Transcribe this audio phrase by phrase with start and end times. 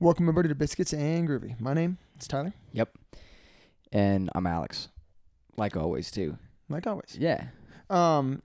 [0.00, 1.60] Welcome everybody to Biscuits and Groovy.
[1.60, 2.90] My name is Tyler, Yep.
[3.92, 4.88] And I'm Alex.
[5.56, 6.38] Like always, too.
[6.68, 7.16] like always.
[7.18, 7.46] Yeah.
[7.90, 8.42] Um,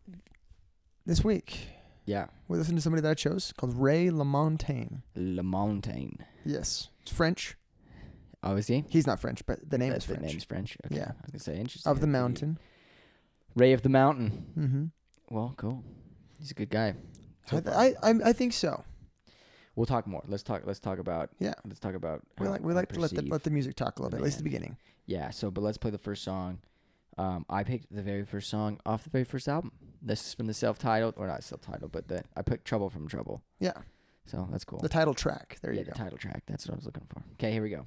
[1.05, 1.67] this week
[2.05, 2.27] Yeah.
[2.47, 5.01] we listened to somebody that I chose called Ray LaMontagne.
[5.15, 6.17] Le Montagne.
[6.45, 7.55] Yes, it's French.
[8.41, 8.83] Oh, is he?
[8.89, 10.31] He's not French, but the name is the French.
[10.31, 10.77] name's French.
[10.85, 10.95] Okay.
[10.95, 11.11] Yeah.
[11.11, 11.89] I was going to say, interesting.
[11.91, 12.57] of the mountain.
[13.55, 14.45] Ray of the Mountain.
[14.57, 14.85] Mm-hmm.
[15.35, 15.83] Well, cool.
[16.39, 16.95] He's a good guy.
[17.45, 17.73] I, So far.
[17.75, 18.83] I, I I think so.
[19.75, 20.23] We'll talk more.
[20.27, 20.63] Let's talk.
[20.65, 21.29] Let's talk about.
[21.39, 21.53] Yeah.
[21.65, 22.21] Let's talk about.
[22.39, 24.23] We like we like to let the let the music talk a little bit, at
[24.23, 24.77] least the beginning.
[25.05, 25.29] Yeah.
[25.31, 26.59] So, but let's play the first song.
[27.17, 29.71] Um, I picked the very first song off the very first album.
[30.01, 33.41] This is from the self-titled, or not self-titled, but the I picked "Trouble from Trouble."
[33.59, 33.73] Yeah,
[34.25, 34.79] So that's cool.
[34.79, 35.57] the title track.
[35.61, 35.97] There yeah, you the go.
[35.97, 36.43] title track.
[36.47, 37.21] That's what I was looking for.
[37.33, 37.85] Okay, here we go.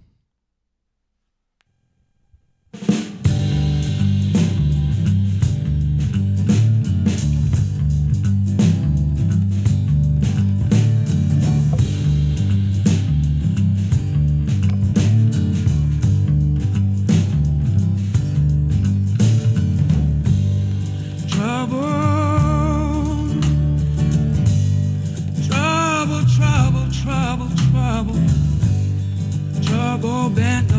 [29.96, 30.75] Trouble been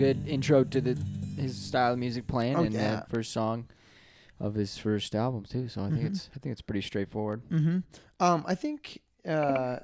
[0.00, 0.96] good intro to the
[1.36, 3.00] his style of music playing Oh, and yeah.
[3.00, 3.66] the first song
[4.40, 5.68] of his first album too.
[5.68, 6.06] So I think Mhm.
[6.06, 7.42] it's I think it's pretty straightforward.
[7.50, 7.78] Mm-hmm.
[8.18, 9.80] Um, I think uh,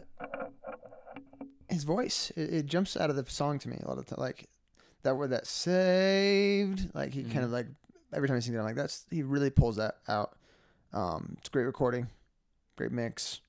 [1.69, 4.19] his voice it, it jumps out of the song to me a lot of time.
[4.19, 4.49] Like
[5.03, 6.89] that word that saved.
[6.95, 7.33] Like he Mm-hmm.
[7.33, 7.67] kind of like
[8.13, 10.37] every time he sings it, I'm like that's he really pulls that out.
[10.93, 12.07] Um, it's great recording,
[12.77, 13.41] great mix.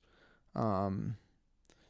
[0.54, 1.16] Um,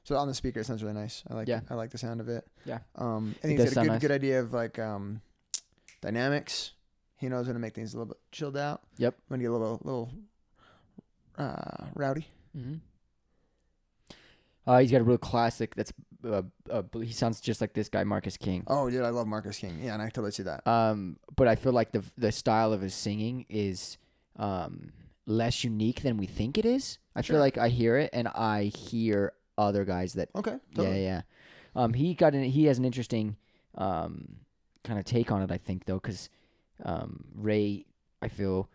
[0.08, 1.22] so on the speaker, it sounds really nice.
[1.28, 1.60] I like Yeah.
[1.68, 2.46] I like the sound of it.
[2.64, 2.78] Yeah.
[2.96, 4.00] Um, I It think does he's got a good nice.
[4.00, 5.20] good idea of like um
[6.00, 6.72] dynamics.
[7.18, 8.80] He knows when to make things a little bit chilled out.
[8.96, 9.16] Yep.
[9.28, 10.10] When you get a little little
[11.36, 12.26] uh, rowdy.
[12.56, 12.76] Mm-hmm.
[14.66, 15.74] Uh, he's got a real classic.
[15.74, 15.92] That's
[16.24, 18.64] uh, uh, he sounds just like this guy Marcus King.
[18.66, 19.78] Oh, dude, I love Marcus King.
[19.82, 20.66] Yeah, and I totally see that.
[20.66, 23.98] Um, but I feel like the the style of his singing is
[24.36, 24.92] um
[25.26, 26.98] less unique than we think it is.
[27.14, 27.34] I Sure.
[27.34, 30.52] feel like I hear it and I hear other guys that Okay.
[30.52, 31.04] yeah Totally.
[31.04, 31.22] yeah.
[31.76, 33.36] Um, he got an he has an interesting
[33.76, 34.36] um
[34.84, 35.50] kind of take on it.
[35.50, 36.28] I think though, because
[36.84, 37.84] um Ray
[38.22, 38.70] I feel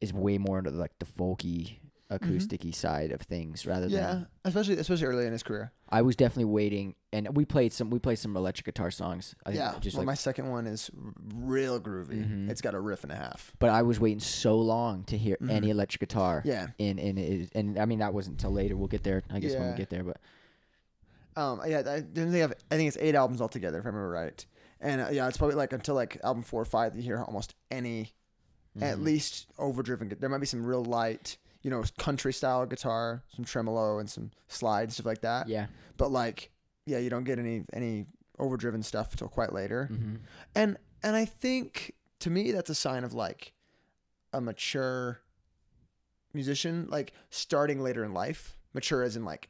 [0.00, 1.78] is way more into like the folky
[2.18, 3.94] acousticy side of things rather Mm-hmm.
[3.96, 5.72] Yeah, than especially especially early in his career.
[5.88, 9.34] I was definitely waiting and we played some we played some electric guitar songs.
[9.46, 12.24] I think yeah, just well, like my second one is r- real groovy.
[12.28, 12.50] Mhm.
[12.50, 13.52] It's got a riff and a half.
[13.58, 15.70] but I was waiting so long to hear any Mhm.
[15.70, 16.42] electric guitar.
[16.44, 16.68] Yeah.
[16.80, 18.76] And and it, and I mean that wasn't until later.
[18.76, 19.22] We'll get there.
[19.30, 19.70] I guess when Yeah.
[19.72, 20.18] we get there, but
[21.36, 21.60] Um.
[21.66, 21.78] Yeah.
[21.80, 22.52] I didn't they have.
[22.70, 24.44] I think it's eight albums altogether, if I remember right.
[24.80, 27.22] And uh, yeah, it's probably like until like album four or five, that you hear
[27.22, 28.12] almost any,
[28.80, 30.08] at least overdriven.
[30.08, 34.08] gu- There might be some real light, you know, country style guitar, some tremolo and
[34.08, 35.48] some slides, stuff like that.
[35.48, 35.66] yeah.
[35.96, 36.50] But like,
[36.86, 38.06] yeah, you don't get any any
[38.38, 39.86] overdriven stuff until quite later.
[39.86, 40.16] hmm
[40.54, 43.52] and and I think to me that's a sign of like
[44.32, 45.20] a mature
[46.32, 48.56] musician, like starting later in life.
[48.72, 49.48] Mature as in like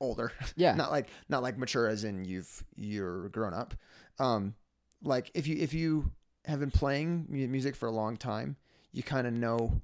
[0.00, 0.74] older, Yeah.
[0.74, 3.74] not like not like mature as in you've you're grown up.
[4.18, 4.54] Um,
[5.02, 6.10] like if you if you
[6.46, 8.56] have been playing music for a long time,
[8.92, 9.82] you kind of know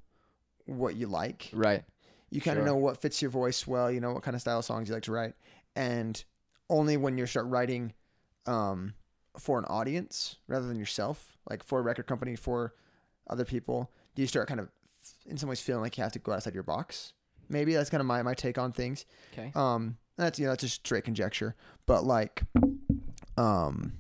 [0.67, 1.51] what you like.
[1.53, 1.85] Right.
[2.31, 2.67] You kind of Sure.
[2.67, 3.91] know what fits your voice well.
[3.91, 5.35] You know what kind of style of songs you like to write,
[5.75, 6.23] and
[6.69, 7.93] only when you start writing
[8.47, 8.95] um,
[9.39, 12.75] for an audience rather than yourself, like for a record company, for
[13.29, 14.69] other people, do you start kind of
[15.27, 17.13] in some ways feeling like you have to go outside your box.
[17.49, 19.05] Maybe that's kind of my, my take on things.
[19.33, 19.51] Okay.
[19.55, 21.57] Um, that's you know that's just straight conjecture,
[21.87, 22.43] but like,
[23.37, 23.95] um,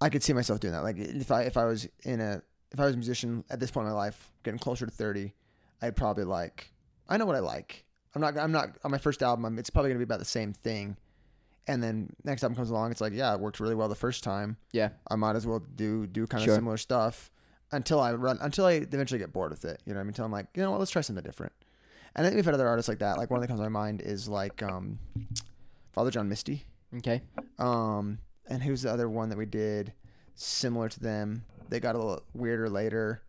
[0.00, 0.82] I could see myself doing that.
[0.82, 2.42] Like if I if I was in a
[2.72, 5.34] if I was a musician at this point in my life, getting closer to thirty,
[5.82, 6.72] I'd probably like
[7.08, 7.84] I know what I like.
[8.14, 9.44] I'm not I'm not on my first album.
[9.44, 10.96] I'm, it's probably gonna be about the same thing,
[11.66, 12.90] and then next album comes along.
[12.90, 14.56] It's like yeah, it worked really well the first time.
[14.72, 14.90] Yeah.
[15.10, 16.54] I might as well do do kind of Sure.
[16.54, 17.30] similar stuff
[17.72, 19.82] until I run until I eventually get bored with it.
[19.84, 20.08] You know what I mean?
[20.10, 21.52] Until I'm like, you know what, let's try something different.
[22.14, 23.18] And I think we've had other artists like that.
[23.18, 24.98] Like one that comes to my mind is like um,
[25.92, 26.64] Father John Misty.
[26.96, 27.20] Okay.
[27.58, 29.92] Um, and who's the other one that we did
[30.34, 31.44] similar to them?
[31.68, 33.22] They got a little weirder later.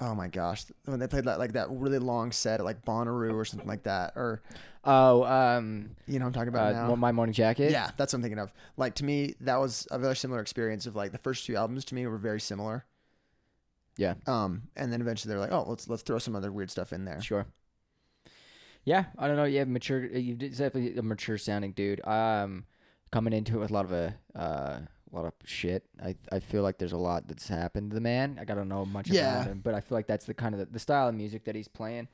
[0.00, 3.34] Oh my gosh, when they played that like that really long set at like Bonnaroo
[3.34, 4.42] or something like that, or
[4.84, 6.94] Oh, um, you know what I'm talking about uh, now.
[6.94, 7.72] my morning jacket.
[7.72, 8.52] Yeah, that's what I'm thinking of.
[8.76, 10.86] Like to me, that was a very similar experience.
[10.86, 12.86] Of like the first two albums to me were very similar.
[13.96, 14.14] Yeah.
[14.28, 17.04] Um, and then eventually they're like, oh, let's let's throw some other weird stuff in
[17.04, 17.20] there.
[17.20, 17.46] Sure.
[18.84, 19.44] Yeah, I don't know.
[19.44, 20.04] Yeah, mature.
[20.14, 22.06] uh, You did definitely a mature sounding dude.
[22.06, 22.64] Um,
[23.10, 24.78] coming into it with a lot of a uh,
[25.12, 25.84] a lot of shit.
[26.02, 28.38] I I feel like there's a lot that's happened to the man.
[28.40, 29.36] I don't know much Yeah.
[29.36, 31.44] about him, but I feel like that's the kind of the, the style of music
[31.44, 32.08] that he's playing,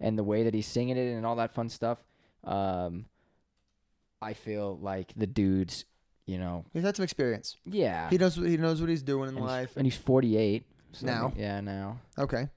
[0.00, 1.98] and the way that he's singing it and all that fun stuff.
[2.44, 3.06] Um,
[4.22, 5.84] I feel like the dude's,
[6.26, 7.56] you know, He's had some experience.
[7.64, 9.68] yeah, He knows what he knows what he's doing in and, life.
[9.70, 11.32] he's, and he's 48 so Now?
[11.36, 12.00] yeah, now.
[12.18, 12.48] Okay.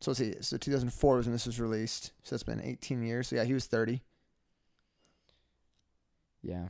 [0.00, 0.34] So let's see.
[0.40, 2.12] So 2004 was when this was released.
[2.22, 3.28] So that's been 18 years.
[3.28, 4.02] So yeah, he was 30.
[6.42, 6.68] Yeah.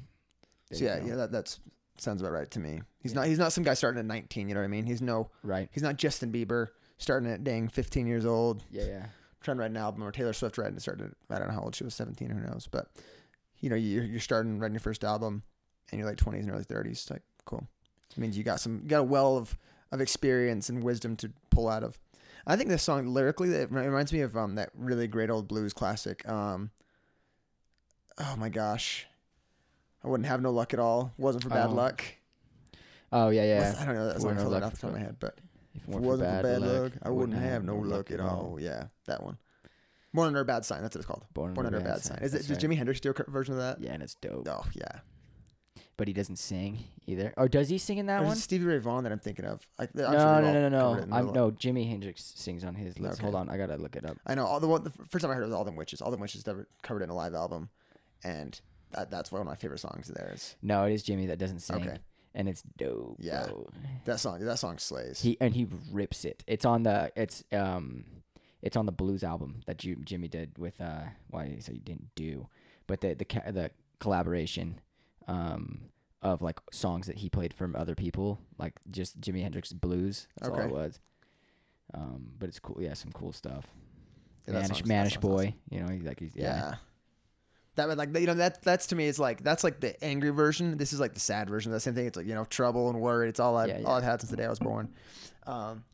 [0.71, 1.61] There so yeah, yeah, that that's
[2.01, 2.83] sounds about right to me.
[3.01, 3.21] He's Yeah.
[3.21, 4.49] not he's not some guy starting at 19.
[4.49, 4.87] You know what I mean?
[4.87, 5.69] He's no Right.
[5.73, 9.07] he's not Justin Bieber starting at dang 15 years old Yeah, yeah.
[9.41, 11.15] trying to write an album or Taylor Swift writing started.
[11.31, 12.31] I don't know how old she was 17.
[12.31, 12.69] Who knows?
[12.71, 12.89] But
[13.61, 15.43] you know, you're you're starting writing your first album,
[15.91, 16.91] and you're like 20s and early 30s.
[16.93, 17.67] It's like cool.
[18.11, 19.57] It means you got some you got a well of
[19.93, 21.99] of experience and wisdom to pull out of.
[22.47, 25.73] I think this song lyrically it reminds me of um that really great old blues
[25.73, 26.27] classic.
[26.29, 26.71] Um,
[28.19, 29.07] oh my gosh,
[30.07, 31.13] I wouldn't have no luck at all.
[31.19, 32.05] Wasn't for bad Oh, luck.
[33.13, 33.67] Oh yeah, yeah.
[33.69, 35.39] What's- I don't know that For song no off the top of my head, but
[35.75, 38.57] If it wasn't for bad luck, I wouldn't have no luck at all.
[38.61, 39.37] Yeah, that one.
[40.15, 40.81] Born Under a Bad Sign.
[40.81, 41.27] That's what it's called.
[41.35, 42.19] Born, Born Under a Bad Sign.
[42.23, 42.39] Is it?
[42.39, 42.71] That's Does right.
[42.71, 43.81] Jimi Hendrix do a version of that?
[43.83, 44.49] Yeah, and it's dope.
[44.49, 45.01] Oh yeah.
[45.99, 47.35] But he doesn't sing either.
[47.37, 48.37] Or does he sing in that Or one?
[48.37, 49.67] Stevie Ray Vaughan that I'm thinking of.
[49.79, 51.07] I, I'm No, sure no, no, no, no.
[51.17, 51.51] I'm the- no.
[51.51, 52.99] Jimi Hendrix sings on his.
[52.99, 53.49] Let's hold on.
[53.51, 54.17] I gotta look it up.
[54.27, 54.85] I know all the one.
[54.85, 56.01] The first time I heard it was All Them Witches.
[56.01, 56.45] All Them Witches
[56.83, 57.69] covered in a live album,
[58.25, 58.59] and
[58.97, 60.09] that, that's one of my favorite songs.
[60.09, 60.57] of theirs.
[60.63, 61.77] No, it is Jimi that doesn't sing.
[61.77, 61.99] Okay.
[62.35, 63.17] And it's dope.
[63.19, 63.47] Yeah.
[63.47, 63.69] bro.
[64.05, 64.41] That song.
[64.41, 65.21] That song slays.
[65.21, 66.45] He and he rips it.
[66.47, 67.11] It's on the.
[67.17, 68.05] It's um.
[68.63, 71.05] It's on the blues album that Ju- Jimi did with uh.
[71.31, 72.49] Why he say he didn't do?
[72.87, 74.81] But the the the collaboration,
[75.29, 75.83] um,
[76.21, 80.27] of like songs that he played from other people, like just Jimi Hendrix blues.
[80.39, 81.01] That's all it was.
[81.95, 82.77] Um, but it's cool.
[82.81, 83.65] Yeah, some cool stuff.
[84.47, 85.39] Yeah, Mannish, Mannish boy.
[85.47, 85.55] awesome.
[85.71, 86.57] You know, he's like he's Yeah.
[86.57, 86.75] yeah.
[87.77, 90.31] That would like you know that that's to me is like that's like the angry
[90.31, 90.77] version.
[90.79, 92.07] This is like the sad version of the same thing.
[92.07, 93.29] It's like you know trouble and worry.
[93.29, 93.95] It's all I've Yeah, all.
[93.97, 94.89] I've had since the day I was born.
[95.47, 95.85] Um,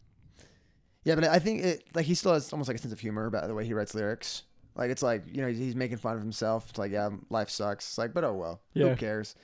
[1.04, 3.26] yeah, but I think it like he still has almost like a sense of humor
[3.26, 4.44] about the way he writes lyrics.
[4.76, 6.70] Like it's like you know he's, he's making fun of himself.
[6.70, 7.88] It's like yeah, life sucks.
[7.88, 8.90] It's like but oh well, Yeah.
[8.90, 9.34] who cares?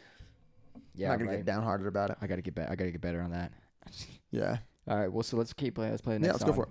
[0.94, 1.36] Yeah, I'm not gonna right.
[1.38, 2.18] get downhearted about it.
[2.20, 2.70] I gotta get better.
[2.70, 3.52] I gotta get better on that.
[4.30, 5.10] Yeah, All right.
[5.10, 5.90] Well, so let's keep playing.
[5.92, 6.32] Let's play the yeah.
[6.32, 6.68] next Let's go for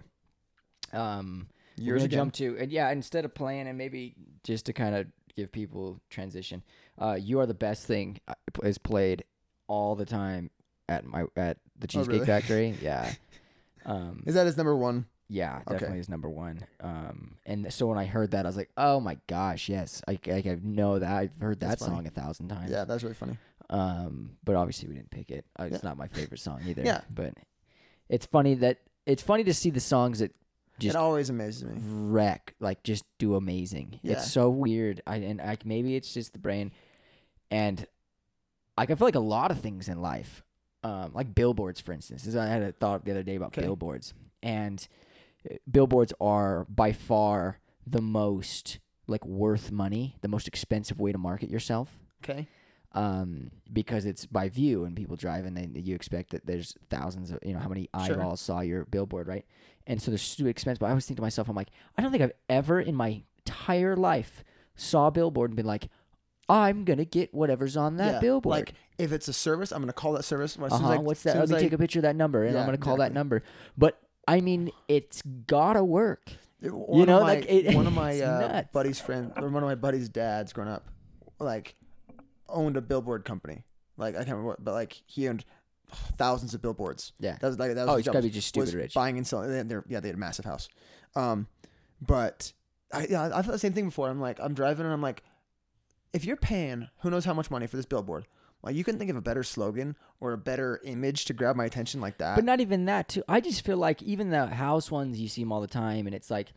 [0.93, 0.95] it.
[0.97, 1.47] Um,
[1.79, 2.17] we're gonna again.
[2.19, 5.07] jump to and yeah, instead of playing and maybe just to kind of
[5.37, 6.63] give people transition,
[6.99, 9.23] uh, you are the best thing uh, is played
[9.67, 10.49] all the time
[10.89, 12.25] at my at the Cheesecake Oh, really?
[12.25, 12.75] Factory.
[12.81, 13.13] Yeah.
[13.85, 15.05] Um, Is that his number one?
[15.29, 15.73] yeah, Okay.
[15.75, 16.65] definitely is number one.
[16.81, 20.19] Um, and so when I heard that, I was like, oh my gosh, yes, I,
[20.27, 21.09] I, I know that.
[21.09, 21.95] I've heard that That's funny.
[21.97, 22.71] song a thousand times.
[22.71, 23.37] Yeah, that's really funny.
[23.69, 25.45] Um, but obviously we didn't pick it.
[25.59, 26.81] Uh, it's not my favorite song either.
[26.83, 27.01] Yeah.
[27.13, 27.33] But
[28.09, 30.33] it's funny that it's funny to see the songs that
[30.79, 31.77] just it always amazes me.
[31.79, 33.99] wreck, like just do amazing.
[34.03, 34.13] Yeah.
[34.13, 35.01] It's so weird.
[35.07, 36.71] I and I maybe it's just the brain,
[37.51, 37.85] and
[38.77, 40.43] like I feel like a lot of things in life,
[40.83, 42.35] um, like billboards, for instance.
[42.35, 43.61] I had a thought the other day about Okay.
[43.61, 44.87] billboards, and
[45.49, 51.17] uh, billboards are by far the most like worth money, the most expensive way to
[51.17, 52.47] market yourself Okay.
[52.97, 57.29] Um, because it's by view and people drive and then you expect that there's thousands
[57.29, 58.15] of you know how many Sure.
[58.15, 59.45] eyeballs saw your billboard right?
[59.85, 60.79] And so they're stupid expensive.
[60.79, 63.21] But i always think to myself i'm like i don't think i've ever in my
[63.45, 64.43] entire life
[64.75, 65.89] saw a billboard and been like
[66.49, 68.19] i'm gonna get whatever's on that yeah.
[68.19, 68.51] billboard.
[68.51, 70.57] Like if it's a service, I'm gonna call that service.
[70.57, 71.37] As uh-huh, I- what's that?
[71.37, 73.43] let me I- take a picture of that number and i'm gonna call that number.
[73.77, 76.31] But i mean it's gotta work.
[76.61, 79.69] It- one know, my, like, it- one of my uh, buddy's friend or one of
[79.69, 80.83] my buddy's dads growing up,
[81.39, 81.75] like
[82.49, 83.63] owned a billboard company.
[83.97, 85.45] Like I can't remember, what, but like he owned
[86.17, 87.13] thousands of billboards.
[87.19, 89.25] yeah That was like that was oh job, gotta be just stupid rich Buying and
[89.25, 89.67] selling.
[89.67, 90.69] They, yeah, they had a massive house.
[91.15, 91.47] Um,
[92.01, 92.51] but
[92.91, 94.09] I yeah, I thought the same thing before.
[94.09, 95.23] I'm like I'm driving and I'm like,
[96.13, 98.25] if you're paying who knows how much money for this billboard.
[98.63, 101.65] Like you can think of a better slogan or a better image to grab my
[101.65, 102.35] attention like that.
[102.35, 103.23] But not even that too.
[103.27, 106.15] I just feel like even the house ones you see them all the time, and
[106.15, 106.51] it's like,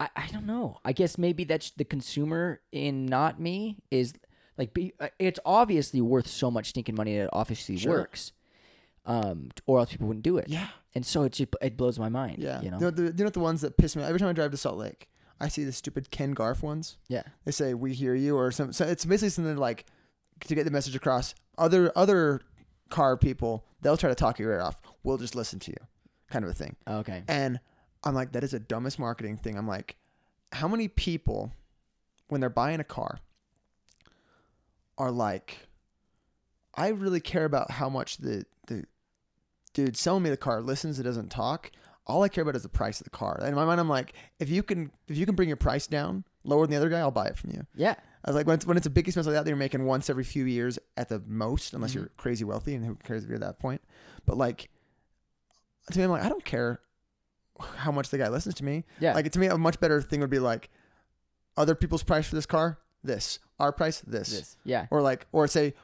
[0.00, 0.78] I I don't know.
[0.84, 4.14] I guess maybe that's the consumer in not me is
[4.56, 7.92] like be, uh, it's obviously worth so much stinking money that it obviously Sure.
[7.98, 8.32] works,
[9.06, 10.48] um, or else people wouldn't do it.
[10.48, 12.38] yeah, And so it just it blows my mind.
[12.42, 12.60] yeah.
[12.60, 12.78] you know.
[12.78, 14.08] the, the, you know what the ones that piss me off?
[14.08, 15.08] Every time I drive to Salt Lake,
[15.40, 16.96] I see the stupid Ken Garff ones.
[17.08, 17.22] yeah.
[17.44, 18.72] They say "We hear you" or some.
[18.72, 19.86] So it's basically something like
[20.46, 21.34] to get the message across.
[21.56, 22.40] Other other
[22.90, 24.76] car people, they'll try to talk your ear off.
[25.04, 25.76] We'll just listen to you,
[26.30, 26.74] kind of a thing.
[26.88, 27.22] Okay.
[27.28, 27.60] And
[28.04, 29.58] I'm like, that is the dumbest marketing thing.
[29.58, 29.96] I'm like,
[30.52, 31.52] how many people,
[32.28, 33.18] when they're buying a car,
[34.96, 35.68] are like,
[36.74, 38.84] I really care about how much the the
[39.72, 40.98] dude selling me the car listens.
[40.98, 41.70] It doesn't talk.
[42.06, 43.36] All I care about is the price of the car.
[43.40, 45.86] And in my mind, I'm like, if you can if you can bring your price
[45.86, 47.66] down lower than the other guy, I'll buy it from you.
[47.74, 47.94] Yeah.
[48.24, 49.84] I was like, when it's, when it's a big expense like that, that you're making
[49.84, 52.00] once every few years at the most, unless mm-hmm.
[52.00, 53.80] you're crazy wealthy, and who cares if you're at that point.
[54.26, 54.70] But like,
[55.92, 56.80] to me, I'm like, I don't care
[57.76, 58.84] how much the guy listens to me.
[59.00, 59.14] Yeah.
[59.14, 60.70] Like to me, a much better thing would be like,
[61.56, 63.38] other people's price for this car, this.
[63.58, 64.30] Our price, this.
[64.30, 64.56] This.
[64.64, 64.86] Yeah.
[64.90, 65.74] Or like, or say,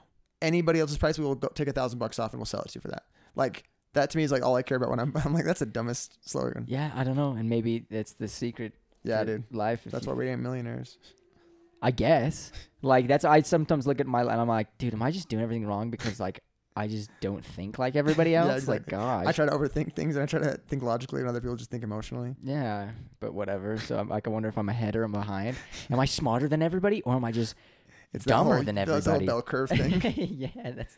[0.40, 2.68] anybody else's price, we will go take a thousand bucks off and we'll sell it
[2.70, 3.04] to you for that.
[3.34, 3.64] Like
[3.94, 5.12] that to me is like all I care about when I'm.
[5.24, 6.64] I'm like, that's the dumbest slogan.
[6.68, 6.92] Yeah.
[6.94, 8.72] I don't know, and maybe that's the secret.
[9.02, 9.44] Yeah, to dude.
[9.50, 9.82] Life.
[9.86, 10.98] That's you- why we ain't millionaires.
[11.82, 12.50] I guess.
[12.80, 15.42] Like that's I sometimes look at my and I'm like, dude, am I just doing
[15.42, 16.40] everything wrong because like
[16.76, 18.66] I just don't think like everybody Yeah, else?
[18.66, 18.98] Like, exactly.
[18.98, 19.26] gosh.
[19.26, 21.70] I try to overthink things and I try to think logically, and other people just
[21.70, 22.34] think emotionally.
[22.42, 22.90] yeah,
[23.20, 23.78] but whatever.
[23.78, 25.56] So I'm like, I wonder if I'm ahead or I'm behind.
[25.90, 27.54] Am I smarter than everybody, or am I just
[28.14, 29.26] It's Dumber whole, than that's everybody.
[29.26, 30.00] bell curve thing.
[30.38, 30.96] yeah, that's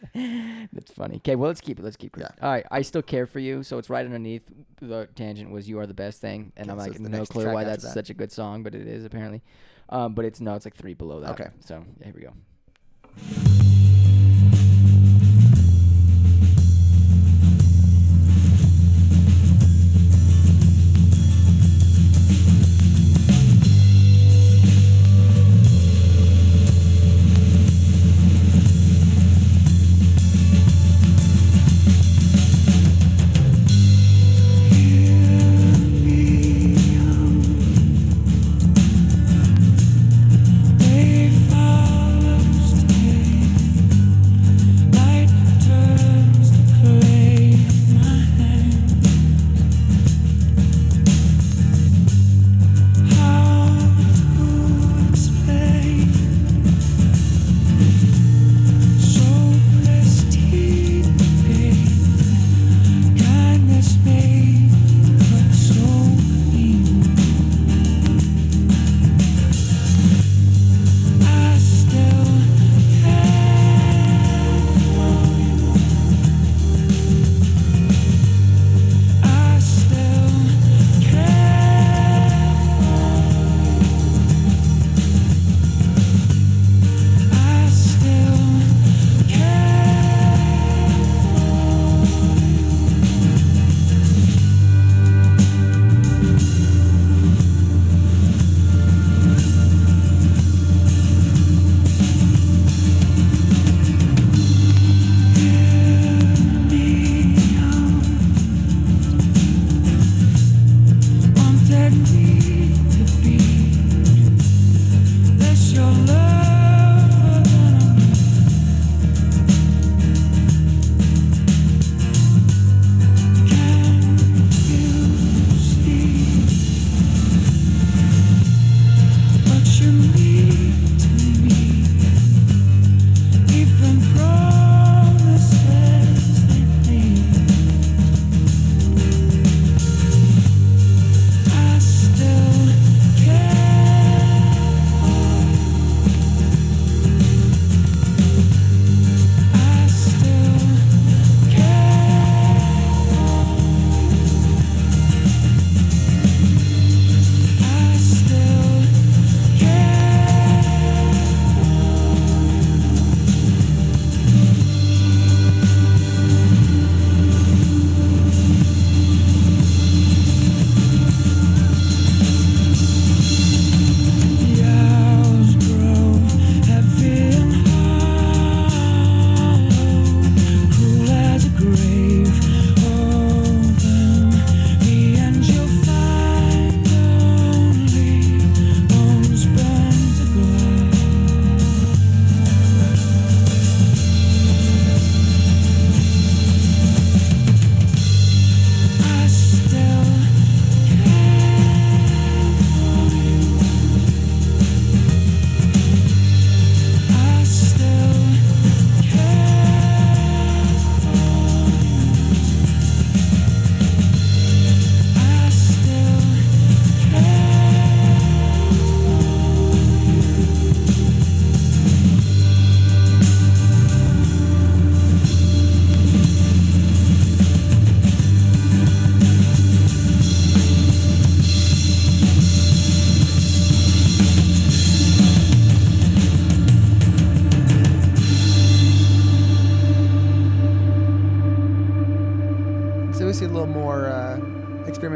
[0.70, 1.16] that's funny.
[1.16, 1.82] Okay, well let's keep it.
[1.82, 2.20] Let's keep it.
[2.20, 2.28] Yeah.
[2.42, 3.62] All right, I still care for you.
[3.62, 4.42] So it's right underneath
[4.82, 7.50] the tangent was "You Are the Best Thing," and Okay, I'm so like, no clue
[7.54, 7.94] why that's that.
[7.94, 9.42] such a good song, but it is apparently.
[9.88, 11.30] Um, but it's no, it's like three below that.
[11.40, 11.48] Okay.
[11.60, 14.05] So yeah, here we go.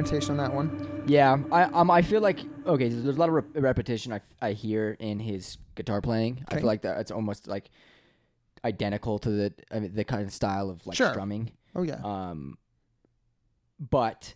[0.01, 1.05] Experimentation on that one.
[1.07, 4.53] Yeah, I um I feel like okay, so there's a lot of rep- repetition I
[4.53, 6.45] hear in his guitar playing.
[6.49, 7.71] I feel like that it's almost like
[8.65, 11.11] identical to the I mean, the kind of style of like Sure.
[11.11, 11.53] strumming.
[11.75, 12.01] Oh yeah.
[12.03, 12.59] Um,
[13.79, 14.35] but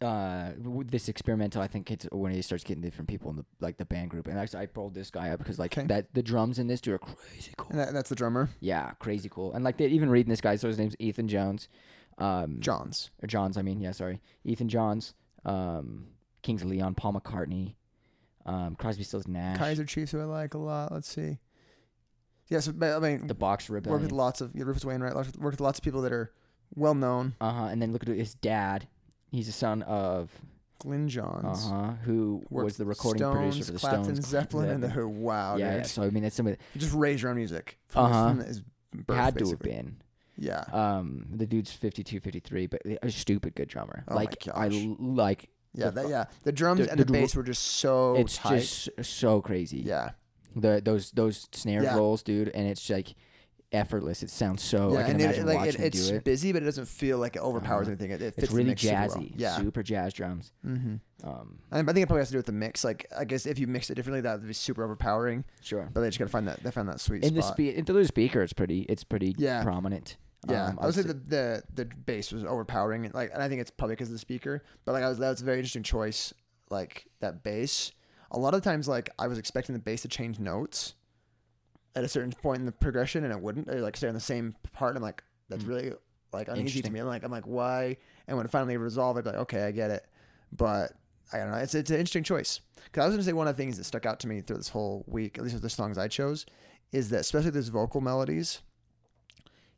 [0.00, 0.52] uh,
[0.86, 3.84] this experimental, I think it's when he starts getting different people in the like the
[3.84, 4.28] band group.
[4.28, 5.86] And actually, I pulled this guy up because like Okay.
[5.88, 7.70] that the drums in this dude are crazy cool.
[7.70, 9.52] and that, that's the drummer, Yeah, crazy cool.
[9.52, 11.68] And like they even reading this guy, so his name's Ethan Jones.
[12.18, 13.10] Um, Johns.
[13.22, 16.08] or Johns, I mean, yeah, sorry, Ethan Johns, um,
[16.42, 17.74] Kings of Leon, Paul McCartney,
[18.44, 20.90] um, Crosby, Stills, Nash, Kaiser Chiefs, who I like a lot.
[20.92, 21.38] Let's see.
[22.48, 25.14] Yeah, so but, I mean, the Box work with lots of yeah, Rufus Wainwright.
[25.14, 26.32] lots- Work with lots of people that are
[26.74, 27.34] well known.
[27.40, 27.64] Uh huh.
[27.64, 28.88] And then look at his dad.
[29.30, 30.30] He's the son of
[30.78, 31.68] Glenn uh Johns.
[31.68, 35.06] huh, who was the recording Stones, producer for the Clapton, Stones, Zeppelin, and the Who.
[35.08, 35.82] Wow, yeah, yeah.
[35.82, 37.78] So I mean, that's some of You just raise your own music.
[37.94, 38.28] Uh-huh.
[38.28, 38.62] from his
[39.08, 39.98] had to have been.
[40.38, 40.64] Yeah.
[40.72, 44.04] Um, the dude's 52, 53, but a stupid good drummer.
[44.08, 44.78] Oh like I gosh.
[44.78, 45.48] l- like.
[45.74, 46.24] Yeah, the that, yeah.
[46.44, 48.60] The drums the- and the, the bass were just so it's tight.
[48.60, 49.78] just so crazy.
[49.80, 50.10] yeah,
[50.56, 51.96] The those those snare Yeah.
[51.96, 53.14] rolls, dude, and it's like
[53.70, 54.22] effortless.
[54.22, 54.92] It sounds so.
[54.94, 56.24] yeah, I can and imagine it, like it, watching it's do it.
[56.24, 57.90] busy, but it doesn't feel like it overpowers Uh-huh.
[57.92, 58.10] anything.
[58.12, 59.08] It, it fits It's the really mix super well.
[59.08, 59.32] jazzy.
[59.36, 60.52] Yeah, Super jazz drums.
[60.66, 61.28] mm-hmm.
[61.28, 62.82] Um, I, I think it probably has to do with the mix.
[62.84, 65.44] Like, I guess if you mix it differently, that would be super overpowering.
[65.60, 65.90] sure.
[65.92, 66.62] But they just gotta find that.
[66.62, 67.56] They found that sweet In the spot.
[67.56, 68.82] spe- into the speaker, it's pretty.
[68.88, 69.62] It's pretty Yeah.
[69.62, 70.16] prominent.
[70.46, 73.60] Yeah, Um, I would say the, the the bass was overpowering, like, and I think
[73.60, 74.62] it's probably because of the speaker.
[74.84, 76.32] But like, I was that was a very interesting choice.
[76.70, 77.92] Like that bass,
[78.30, 80.94] a lot of times, like I was expecting the bass to change notes
[81.96, 83.68] at a certain point in the progression, and it wouldn't.
[83.68, 84.90] Or like stay on the same part.
[84.90, 85.68] And I'm like, that's Mm.
[85.68, 85.92] really
[86.32, 87.00] like uneasy to me.
[87.00, 87.96] I'm like, I'm like, why?
[88.28, 90.06] And when it finally resolved, I'd be like, okay, I get it.
[90.52, 90.92] But
[91.32, 91.56] I don't know.
[91.58, 93.84] It's it's an interesting choice because I was gonna say one of the things that
[93.84, 96.46] stuck out to me through this whole week, at least with the songs I chose,
[96.92, 98.60] is that especially those vocal melodies,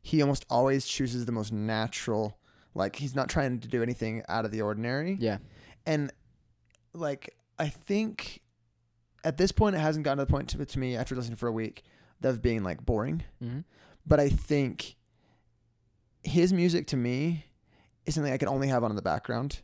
[0.01, 2.37] he almost always chooses the most natural.
[2.73, 5.17] Like he's not trying to do anything out of the ordinary.
[5.19, 5.37] yeah.
[5.85, 6.11] And
[6.93, 8.41] like I think
[9.23, 11.47] at this point it hasn't gotten to the point to, to me after listening for
[11.47, 11.83] a week
[12.23, 13.23] of being like boring.
[13.39, 13.59] hmm
[14.05, 14.95] But I think
[16.23, 17.45] his music to me
[18.05, 19.61] is something I can only have on in the background.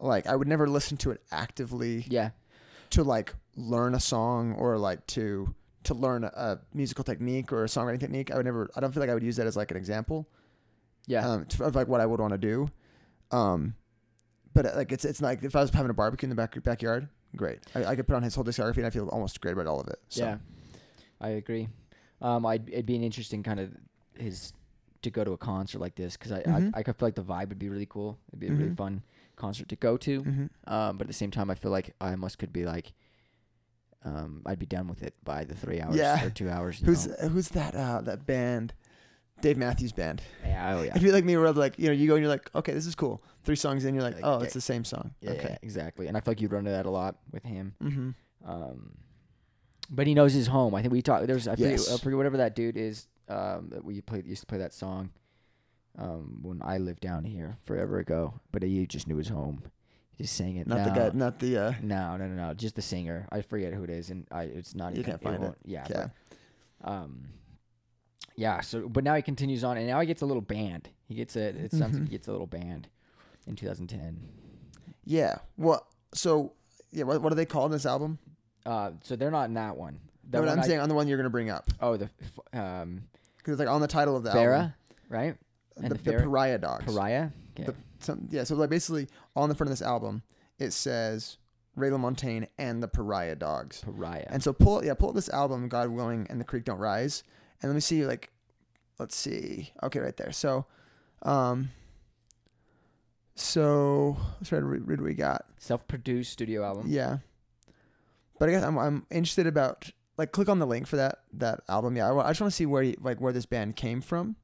[0.00, 2.30] Like I would never listen to it actively Yeah.
[2.90, 5.54] to like learn a song or like to
[5.84, 8.30] to learn a musical technique or a songwriting technique.
[8.30, 8.70] I would never.
[8.76, 10.26] I don't feel like I would use that as like an example
[11.06, 11.26] Yeah.
[11.28, 12.68] um, of like what I would want to do.
[13.30, 13.74] Um,
[14.52, 17.08] but like it's it's like if I was having a barbecue in the back backyard,
[17.36, 17.60] great.
[17.74, 19.80] I, I could put on his whole discography and I feel almost great about all
[19.80, 19.98] of it.
[20.08, 20.24] So.
[20.24, 20.38] Yeah,
[21.20, 21.68] I agree.
[22.22, 23.70] Um, I'd it'd be an interesting kind of
[24.16, 24.52] his
[25.02, 26.70] to go to a concert like this because I, Mhm.
[26.74, 28.18] I I could feel like the vibe would be really cool.
[28.28, 28.76] It'd be a really Mhm.
[28.76, 29.02] fun
[29.36, 30.22] concert to go to.
[30.22, 32.92] hmm Um, but at the same time, I feel like I almost could be like,
[34.04, 36.24] um, I'd be done with it by the three hours Yeah.
[36.24, 36.80] or two hours.
[36.80, 37.28] you Who's know?
[37.28, 37.74] who's that?
[37.74, 38.74] Uh, that band,
[39.40, 40.22] Dave Matthews Band.
[40.44, 42.30] yeah, oh yeah, I feel like me where like you know you go and you're
[42.32, 43.22] like okay this is cool.
[43.44, 44.44] Three songs in you're like Like, oh yeah.
[44.44, 45.12] it's the same song.
[45.20, 45.48] yeah, okay.
[45.50, 46.06] yeah, exactly.
[46.06, 47.74] And I feel like you'd run into that a lot with him.
[47.82, 48.10] Mm-hmm.
[48.50, 48.92] Um,
[49.90, 50.74] but he knows his home.
[50.74, 51.26] I think we talked.
[51.26, 52.00] There's I forget, Yes.
[52.00, 53.06] Forget whatever that dude is.
[53.28, 55.10] Um, that we played used to play that song.
[55.96, 59.62] Um, when I lived down here forever ago, but he just knew his home.
[60.18, 60.66] Just sang it.
[60.66, 61.10] Not the No.
[61.10, 61.16] guy.
[61.16, 61.58] Not the.
[61.58, 62.54] Uh, No, no, no, no.
[62.54, 63.26] Just the singer.
[63.32, 65.10] I forget who it is, and I it's not You even.
[65.12, 65.40] can't find it.
[65.40, 65.86] won't- Yeah.
[65.90, 66.08] yeah.
[66.80, 67.28] but, um.
[68.36, 68.60] Yeah.
[68.60, 70.88] So, but now he continues on, and now he gets a little band.
[71.08, 71.48] He gets a.
[71.48, 72.06] It sounds like Mhm.
[72.06, 72.88] he gets a little band
[73.46, 74.20] in 2010.
[75.04, 75.36] Yeah.
[75.56, 75.86] Well.
[76.14, 76.52] So.
[76.90, 77.04] Yeah.
[77.04, 78.18] What, what are they called in this album?
[78.64, 79.98] Uh, so they're not in that one.
[80.30, 82.08] That No, one I'm I- saying on the one you're gonna bring up Oh, the
[82.54, 83.02] um,
[83.36, 84.44] because it's like on the title of the album.
[84.44, 84.74] Farah,
[85.10, 85.36] right?
[85.76, 86.84] and the, the the Pariah Dogs.
[86.84, 87.28] Pariah.
[87.58, 87.64] Okay.
[87.64, 87.74] The,
[88.04, 90.22] some, yeah, so like basically on the front of this album,
[90.58, 91.38] it says
[91.76, 93.82] Ray LaMontagne and the Pariah Dogs.
[93.82, 94.26] Pariah.
[94.28, 97.24] And so pull yeah, pull up this album, God Willing and the Creek Don't Rise,
[97.60, 98.30] and let me see like,
[98.98, 100.32] let's see, okay, right there.
[100.32, 100.66] So,
[101.22, 101.70] um,
[103.34, 105.46] so let's try to read, read what we got.
[105.58, 106.86] Self-produced studio album.
[106.88, 107.18] Yeah,
[108.38, 111.62] but I guess I'm I'm interested about like click on the link for that that
[111.68, 111.96] album.
[111.96, 114.36] Yeah, I, I just want to see where he, like where this band came from.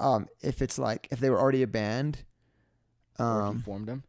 [0.00, 2.24] Um, if it's like if they were already a band.
[3.18, 4.02] Um, formed them.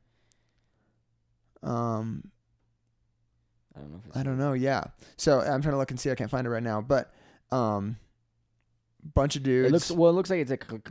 [1.64, 2.32] um,
[3.76, 3.98] I don't know.
[4.00, 4.54] If it's I don't know.
[4.54, 4.84] Yeah.
[5.18, 6.10] So I'm trying to look and see.
[6.12, 7.12] I can't find it right now, but
[7.52, 7.98] um,
[9.14, 9.70] bunch of dudes.
[9.70, 10.10] It looks well.
[10.12, 10.82] It looks like it's a, co-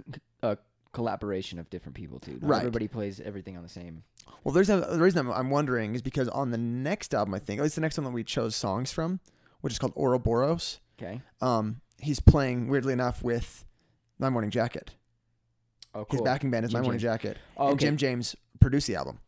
[0.42, 0.58] a
[0.92, 2.38] collaboration of different people too.
[2.40, 2.58] Not Right.
[2.58, 4.02] Everybody plays everything on the same.
[4.44, 7.38] well, there's a, the reason I'm, I'm wondering is because on the next album, I
[7.38, 9.20] think, at least the next one that we chose songs from,
[9.62, 10.80] which is called Ouroboros.
[11.00, 11.20] Okay.
[11.40, 13.64] Um, he's playing weirdly enough with
[14.18, 14.90] My Morning Jacket.
[15.94, 17.12] Oh, His backing band is Jim My Morning James.
[17.12, 17.86] Jacket, Oh, and okay.
[17.86, 19.20] Jim James produced the album.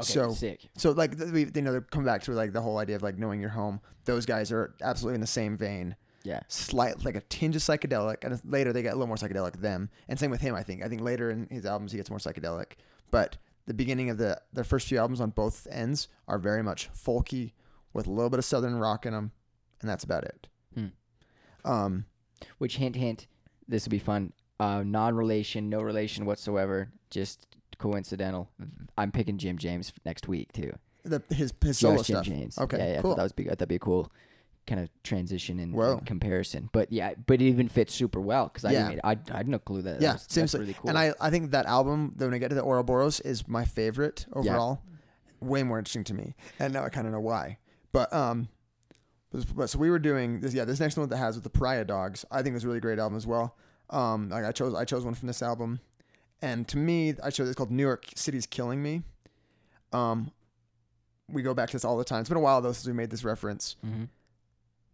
[0.00, 0.12] Okay.
[0.12, 0.68] so- sick.
[0.76, 3.02] So like th- we, you know, they're coming back to like the whole idea of
[3.02, 3.80] like knowing your home.
[4.06, 5.96] Those guys are absolutely in the same vein.
[6.22, 6.40] Yeah.
[6.48, 9.88] slight like a tinge of psychedelic, and later they get a little more psychedelic them.
[10.06, 10.82] And same with him, I think.
[10.84, 12.72] I think later in his albums he gets more psychedelic,
[13.10, 16.90] but the beginning of the their first few albums on both ends are very much
[16.92, 17.52] folky
[17.94, 19.32] with a little bit of southern rock in them,
[19.80, 20.48] and that's about it.
[20.74, 20.86] Hmm.
[21.64, 22.04] Um,
[22.58, 23.26] Which hint hint,
[23.66, 24.32] this will be fun.
[24.60, 27.46] Uh, non-relation, no relation whatsoever, just
[27.78, 28.50] coincidental.
[28.98, 30.72] I'm picking Jim James next week too.
[31.02, 32.26] the his his solo Jim stuff.
[32.26, 32.58] James.
[32.58, 33.10] Okay, yeah, yeah, I cool.
[33.12, 34.12] thought that was thought that'd be a cool
[34.66, 36.68] kind of transition and, and comparison.
[36.72, 38.88] But yeah, but it even fits super well because I Yeah.
[38.90, 39.98] didn't, I, I had no clue that.
[39.98, 40.90] that yeah, was, seems like, really cool.
[40.90, 44.26] and I I think that album, when I get to the Ouroboros, is my favorite
[44.32, 44.82] overall.
[44.84, 45.48] Yeah.
[45.48, 47.56] Way more interesting to me, and now I kind of know why.
[47.92, 48.48] But um,
[49.32, 50.52] but, but so we were doing this.
[50.52, 52.80] Yeah, this next one that has with the Pariah Dogs, I think was a really
[52.80, 53.56] great album as well.
[53.90, 55.80] Um, like I chose I chose one from this album,
[56.42, 59.02] and to me, I chose it's called New York City's Killing Me.
[59.92, 60.30] Um,
[61.28, 62.20] we go back to this all the time.
[62.20, 63.76] It's been a while though since we made this reference.
[63.84, 64.08] Mhm.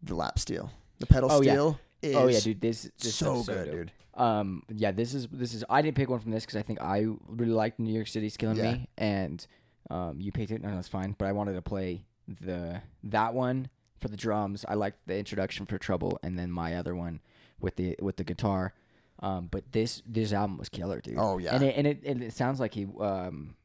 [0.03, 1.53] The lap steel, the pedal Oh, yeah.
[1.53, 1.81] steel.
[2.03, 3.93] Is Oh yeah, dude, this, this so good, dude.
[4.15, 5.65] Um, yeah, this is this is.
[5.69, 8.37] I didn't pick one from this because I think I really liked New York City's
[8.37, 8.73] Killing Yeah.
[8.75, 9.47] Me, and
[9.91, 11.15] um, you picked it, and that's fine.
[11.19, 14.65] But I wanted to play the that one for the drums.
[14.69, 17.21] I liked the introduction for Trouble, and then my other one
[17.61, 18.75] with the with the guitar.
[19.21, 21.17] Um, but this this album was killer, dude.
[21.19, 21.55] Oh, yeah.
[21.55, 23.57] and it and it, and it sounds like he um,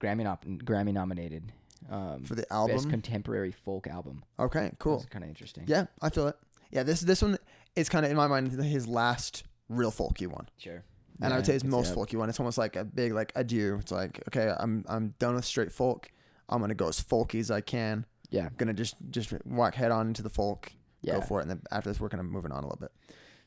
[0.00, 1.52] Grammy nom- Grammy nominated
[1.90, 4.24] um, For the album best contemporary folk album.
[4.38, 4.96] Okay, cool.
[4.96, 5.64] It's kind of interesting.
[5.66, 6.36] Yeah, I feel it.
[6.70, 7.38] Yeah, this this one
[7.76, 10.84] is kind of in my mind his last real folky one, sure.
[11.20, 12.28] and I would say his most folky one.
[12.28, 13.78] It's almost like a big like adieu.
[13.80, 16.10] It's like okay, I'm I'm done with straight folk.
[16.48, 18.06] I'm gonna go as folky as I can.
[18.30, 20.72] Yeah, I'm gonna just just walk head on into the folk.
[21.02, 21.14] yeah.
[21.14, 22.92] Go for it, and then after this, we're kind of moving on a little bit.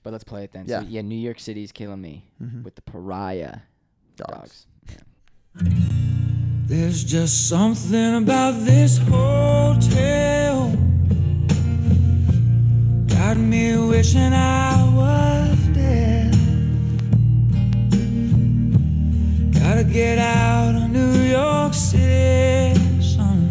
[0.05, 0.65] But let's play it then.
[0.67, 0.81] Yeah.
[0.81, 2.63] So yeah, New York City's killing me Mhm.
[2.63, 3.61] with the pariah
[4.15, 4.67] Dogs.
[5.57, 5.73] dogs.
[6.67, 10.69] There's just something about this hotel.
[13.07, 16.35] Got me wishing I was dead.
[19.59, 23.49] Gotta get out of New York City, son.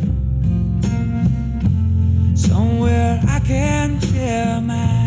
[2.36, 5.03] Somewhere I can clear my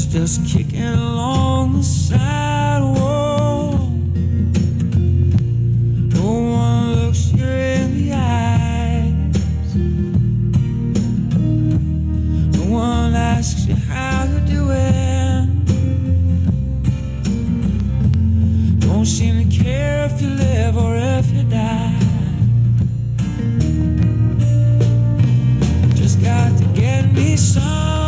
[0.00, 3.80] was just kicking along the sidewalk.
[6.14, 9.74] No one looks you in the eyes.
[12.56, 15.64] No one asks you how you're doing.
[18.78, 21.98] Don't seem to care if you live or if you die.
[25.94, 27.99] Just got to get me somewhere.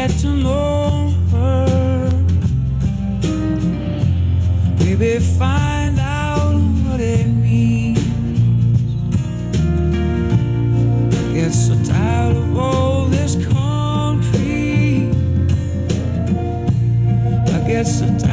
[0.00, 2.10] Get to know her.
[4.78, 8.00] Maybe find out what it means.
[11.34, 15.12] Get so tired of all this concrete.
[17.54, 18.29] I get so tired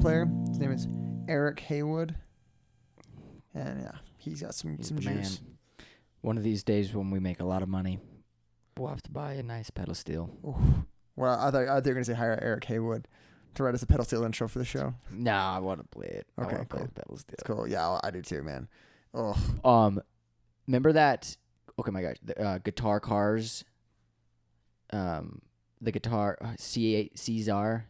[0.00, 0.26] player.
[0.48, 0.86] His name is
[1.28, 2.14] Eric Heywood,
[3.54, 5.40] and yeah, he's got some He's some juice.
[5.40, 5.56] man.
[6.20, 7.98] One of these days when we make a lot of money,
[8.76, 10.30] we'll have to buy a nice pedal steel.
[11.16, 13.06] Well, I thought, I thought you were gonna say hire Eric Heywood
[13.54, 14.94] to write us a pedal steel intro for the show.
[15.10, 16.26] Nah, I want to play it.
[16.38, 16.90] Okay, want to play cool.
[16.94, 17.34] pedal steel.
[17.34, 17.68] It's cool.
[17.68, 18.68] Yeah, I do too, man.
[19.14, 20.00] Oh, Um,
[20.66, 21.36] remember that?
[21.78, 23.64] Okay, my gosh, the uh, guitar cars.
[24.90, 25.40] Um,
[25.80, 27.86] the guitar uh, C Caesar,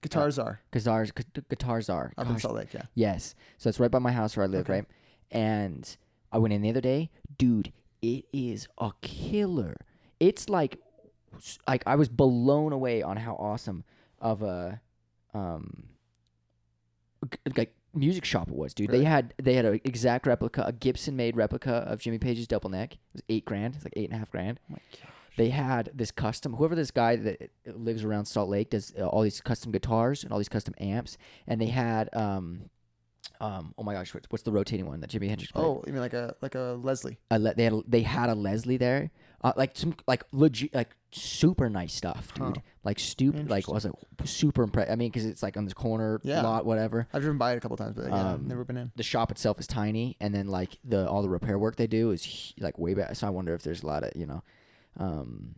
[0.00, 1.10] Guitar Czar Guitars,
[1.48, 2.12] Guitar Czar.
[2.16, 2.72] up in Salt Lake.
[2.74, 2.82] Yeah.
[2.94, 3.34] Yes.
[3.58, 4.72] So it's right by my house where I live, Okay.
[4.72, 4.84] right?
[5.30, 5.96] And
[6.32, 7.72] I went in the other day, dude.
[8.00, 9.74] It is a killer.
[10.20, 10.78] It's like,
[11.66, 13.82] like I was blown away on how awesome
[14.20, 14.80] of a,
[15.34, 15.88] um,
[17.56, 18.90] like music shop it was, dude.
[18.90, 22.70] They had they had an exact replica, a Gibson made replica of Jimmy Page's double
[22.70, 22.94] neck.
[22.94, 23.74] It was eight grand.
[23.74, 24.60] It's like eight and a half grand.
[24.70, 25.10] Oh my gosh.
[25.38, 26.54] They had this custom.
[26.54, 30.38] Whoever this guy that lives around Salt Lake does all these custom guitars and all
[30.38, 32.68] these custom amps, and they had um,
[33.40, 35.64] um, oh my gosh, what's, what's the rotating one that Jimi Hendrix played?
[35.64, 37.18] Oh, you mean like a like a Leslie?
[37.30, 39.10] A le- they had a, they had a Leslie there,
[39.42, 42.56] uh, like some like legit like super nice stuff, dude.
[42.56, 42.62] Huh.
[42.84, 44.90] Like stupid, like I was like super impressed.
[44.90, 46.42] I mean, because it's like on this corner Yeah.
[46.42, 47.06] lot, whatever.
[47.12, 48.92] I've driven by it a couple times, but yeah, Um, never been in.
[48.96, 52.10] The shop itself is tiny, and then like the all the repair work they do
[52.10, 53.14] is like way back.
[53.14, 54.42] So I wonder if there's a lot of you know,
[54.98, 55.54] um,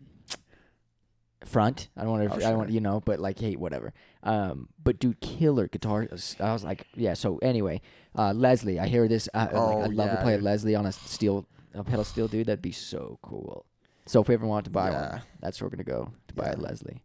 [1.44, 1.88] front.
[1.96, 2.74] I don't wonder if Oh, I don't want sure.
[2.74, 3.92] you know, but like hey, whatever.
[4.22, 6.06] Um, but dude, killer guitar.
[6.40, 7.14] I was like, yeah.
[7.14, 7.80] So anyway,
[8.16, 9.28] uh, Leslie, I hear this.
[9.32, 10.44] Uh, Oh, like, I'd love to play dude.
[10.44, 12.46] Leslie on a steel, a pedal steel, dude.
[12.46, 13.64] That'd be so cool.
[14.06, 15.10] So if we ever want to buy Yeah.
[15.12, 17.02] one, that's where we're gonna go to buy a Leslie.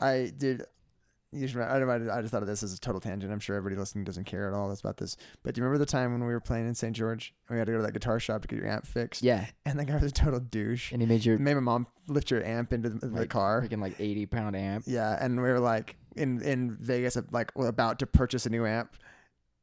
[0.00, 0.62] I did.
[1.34, 1.76] You should, I,
[2.16, 3.32] I just thought of this as a total tangent.
[3.32, 5.16] I'm sure everybody listening doesn't care at all that's about this.
[5.42, 6.94] But do you remember the time when we were playing in St.
[6.94, 9.22] George and we had to go to that guitar shop to get your amp fixed?
[9.22, 10.92] Yeah, And the guy was a total douche.
[10.92, 13.62] and he made your Made my mom lift your amp into the, the like, car.
[13.62, 14.84] freaking like eighty pound amp.
[14.86, 18.50] Yeah, and we were like in in Vegas, uh, like we're about to purchase a
[18.50, 18.96] new amp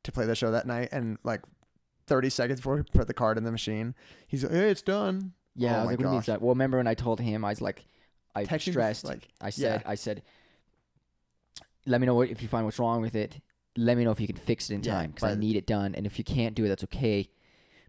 [0.04, 1.42] to play the show that night, and like
[2.08, 3.94] 30 seconds before we put the card in the machine,
[4.28, 6.26] he's like, "Hey, it's done." Yeah, Oh I was like, what do you mean gosh.
[6.28, 6.42] that?
[6.42, 7.86] Well, remember when I told him, I was like,
[8.36, 9.06] I Texting stressed.
[9.06, 9.90] like I said, yeah.
[9.90, 10.24] I said,
[11.86, 13.40] let me know what, if you find what's wrong with it.
[13.78, 15.66] Let me know if you can fix it in Yeah, time because I need it
[15.66, 15.96] done.
[15.96, 17.30] And if you can't do it, that's okay.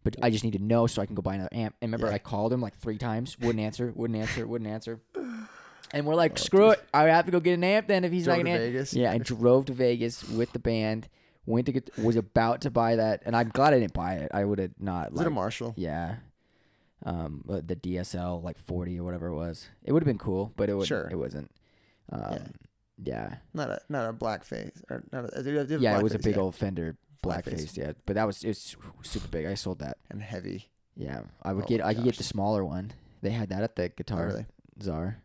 [0.05, 1.75] But I just need to know so I can go buy another amp.
[1.81, 2.15] And remember, Yeah.
[2.15, 5.01] I called him like three times, wouldn't answer, wouldn't answer, wouldn't answer.
[5.95, 8.13] And we're like, Oh, screw it, I have to go get an amp then if
[8.13, 8.57] he's not gonna.
[8.57, 8.95] Vegas.
[8.95, 11.07] Yeah, I drove to Vegas with the band.
[11.45, 14.31] Went to get, was about to buy that, and I'm glad I didn't buy it.
[14.33, 15.13] I would have not.
[15.13, 15.75] Is it a Marshall?
[15.77, 16.17] yeah.
[17.05, 19.69] Um, but the DSL like 40 or whatever it was.
[19.83, 21.09] It would have been cool, but it would Sure.
[21.11, 21.51] it wasn't.
[22.11, 22.39] Um, yeah.
[23.55, 26.37] Not a not a black face or not a, it Yeah, it was a big
[26.37, 26.43] yeah.
[26.43, 27.77] old Fender Blackface.
[27.77, 27.93] yeah.
[28.07, 29.47] But that was it's super big.
[29.47, 29.99] I sold that.
[30.11, 30.71] and heavy.
[30.97, 31.23] Yeah.
[31.43, 32.93] I would Oh get I could get the smaller one.
[33.23, 34.47] They had that at the Oh, Guitar really?
[34.83, 35.19] Czar.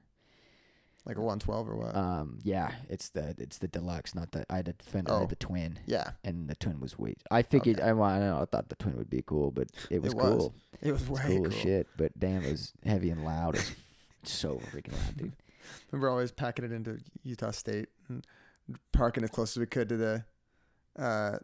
[1.05, 1.95] Like a 112 or what?
[1.95, 5.19] Um, yeah, it's the it's the deluxe, not the I had the Fender, I Oh.
[5.21, 7.15] had the twin, yeah, and the twin was way.
[7.31, 7.87] I figured Okay.
[7.89, 10.11] I, well, I don't know, I thought the twin would be cool, but it was
[10.11, 10.35] It was.
[10.37, 10.53] cool.
[10.81, 11.47] it was way cool cool.
[11.47, 11.87] as shit.
[11.95, 13.55] But damn, it was heavy and loud.
[13.55, 15.31] It's so freaking loud, dude.
[15.91, 18.25] Remember always packing it into Utah State and
[18.91, 20.23] parking as close as we could to the
[20.97, 21.38] uh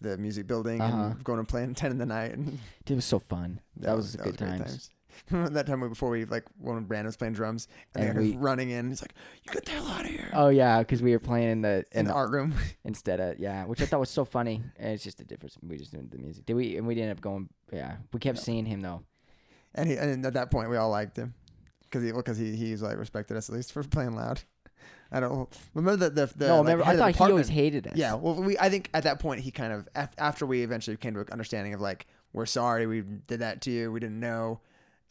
[0.00, 0.96] the music building Uh-huh.
[1.10, 2.46] and going and playing 10 in the night and
[2.84, 3.60] Dude, it was so fun.
[3.78, 4.90] That, was, good great times.
[5.30, 8.20] Remember that time before we like when Brandon was playing drums and, And the guy
[8.20, 8.90] we- was running in.
[8.90, 11.48] He's like, "You get the hell out of here!" Oh yeah, because we were playing
[11.48, 12.54] in the in in the the, art room.
[12.84, 14.62] instead of yeah, which I thought was so funny.
[14.76, 15.56] And it's just a difference.
[15.60, 16.46] We just doing the music.
[16.46, 16.76] Did we?
[16.76, 17.48] And we ended up going.
[17.72, 18.44] Yeah, we kept Yeah.
[18.44, 19.02] seeing him though.
[19.74, 21.34] And he and at that point we all liked him
[21.90, 24.42] because he because he he's like respected us at least for playing loud.
[25.10, 27.94] I don't remember the the, the no, like, remember I thought he always hated us.
[27.96, 30.96] Yeah, well, we I think at that point he kind of af- after we eventually
[30.96, 34.20] came to an understanding of like we're sorry we did that to you we didn't
[34.20, 34.60] know,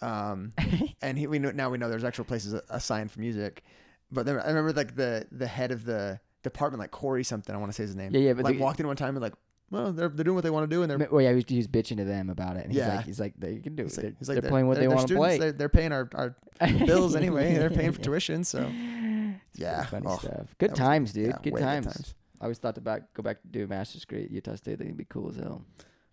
[0.01, 0.53] um,
[1.01, 3.63] and he we know now we know there's actual places assigned for music,
[4.11, 7.57] but then I remember like the the head of the department like Corey something I
[7.57, 9.21] want to say his name Yeah, yeah, but like the- walked in one time and
[9.21, 9.33] like
[9.71, 11.43] well they're they're doing what they want to do and they're Well, yeah, he was,
[11.47, 12.63] he was bitching to them about it.
[12.63, 12.95] And he's Yeah.
[12.97, 13.86] like, he's like, they can do it.
[13.88, 15.38] he's like, they're he's like, they're playing what they they're want to play.
[15.38, 16.36] They're, they're paying our, our
[16.86, 17.53] bills anyway.
[17.56, 19.86] They're paying for tuition, so It's yeah.
[19.86, 20.56] funny Oh, stuff.
[20.58, 21.27] Good that was- times, dude.
[21.27, 22.15] yeah, good, way times.
[22.39, 24.77] I always thought to back go back to do a master's degree at Utah State.
[24.77, 25.63] That'd be cool as hell.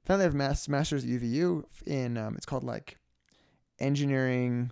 [0.07, 2.97] Found they have mass, masters at UVU in um, it's called like
[3.79, 4.71] engineering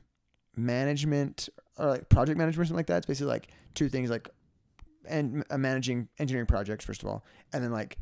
[0.56, 2.98] management or like project management or something like that.
[2.98, 4.28] It's basically like two things like
[5.06, 7.98] and uh, managing engineering projects first of all, and then like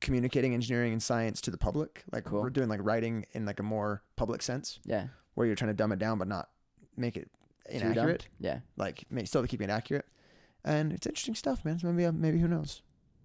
[0.00, 2.04] communicating engineering and science to the public.
[2.12, 2.40] Like Cool.
[2.42, 5.08] we're doing like writing in like a more public sense Yeah.
[5.34, 6.48] where you're trying to dumb it down but not
[6.96, 7.30] make it
[7.68, 8.28] inaccurate.
[8.40, 8.60] Yeah.
[8.76, 10.06] Like still keeping it accurate.
[10.64, 11.78] And it's interesting stuff, man.
[11.78, 12.82] So maybe uh, maybe who knows?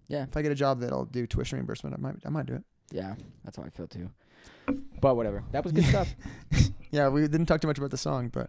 [0.08, 0.24] Yeah.
[0.24, 2.64] If I get a job that'll do tuition reimbursement, I might I might do it.
[2.92, 3.14] Yeah.
[3.44, 4.10] That's how I feel too.
[5.00, 5.42] But whatever.
[5.52, 6.14] That was good stuff.
[6.90, 8.48] Yeah, we didn't talk too much about the song, but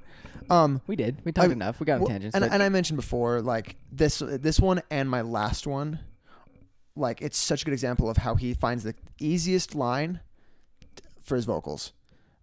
[0.51, 1.17] um, We did.
[1.25, 1.79] We talked I- enough.
[1.79, 2.35] We got on well, tangents.
[2.35, 5.99] and and I mentioned before, like this this one and my last one
[6.95, 10.19] like it's such a good example of how he finds the easiest line
[11.21, 11.93] for his vocals.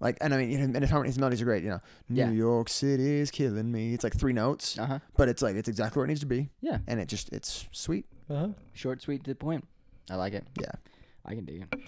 [0.00, 1.62] Like, and I mean, and his harmonies, his melodies are great.
[1.62, 2.28] You know, Yeah.
[2.28, 3.94] New York City is killing me.
[3.94, 4.98] It's like three notes, Uh huh.
[5.16, 6.78] but it's like it's exactly where it needs to be, Yeah.
[6.88, 8.06] and it just it's sweet.
[8.72, 9.64] Short, sweet, to the point.
[10.10, 10.44] I like it.
[10.60, 10.72] Yeah.
[11.24, 11.80] I can dig it.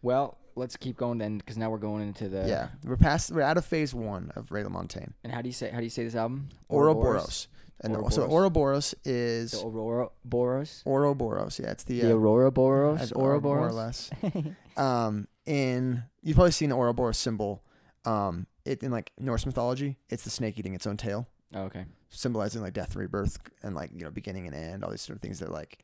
[0.00, 2.46] Well, let's keep going then, because now we're going into the.
[2.48, 3.32] yeah, we're past.
[3.32, 5.12] We're out of phase one of Ray LaMontagne.
[5.24, 6.48] And how do you say how do you say this album?
[6.70, 7.48] Ouroboros.
[7.80, 8.32] And the- so Ouroboros.
[8.32, 10.82] Ouroboros is The Aurora Boros.
[10.86, 11.58] Ouroboros.
[11.60, 13.12] Yeah, it's the, The uh, Aurora Boros.
[13.14, 14.10] or more or less.
[14.76, 17.62] um, in you've probably seen the Ouroboros symbol.
[18.04, 21.84] Um, it in like Norse mythology, it's the snake eating its own tail, oh, okay.
[22.10, 24.84] symbolizing like death, rebirth, and like you know beginning and end.
[24.84, 25.78] All these sort of things that like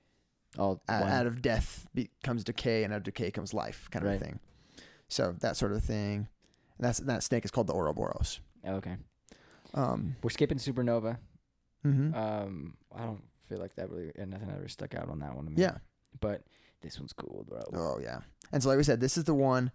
[0.59, 4.05] All out, out of death be, comes decay, and out of decay comes life, kind
[4.05, 4.21] of Right.
[4.21, 4.41] a thing.
[5.09, 6.29] So that sort of thing.
[6.79, 8.41] And that's that snake is called the Ouroboros.
[8.67, 8.97] Oh, okay.
[9.75, 11.19] Um, We're skipping Supernova.
[11.85, 12.14] Mhm.
[12.16, 15.45] Um, I don't feel like that really and nothing ever stuck out on that one.
[15.47, 15.61] To me.
[15.61, 15.76] yeah.
[16.20, 16.43] But
[16.80, 17.62] this one's cool, bro.
[17.72, 18.20] Oh yeah.
[18.53, 19.70] And so like we said, this is the one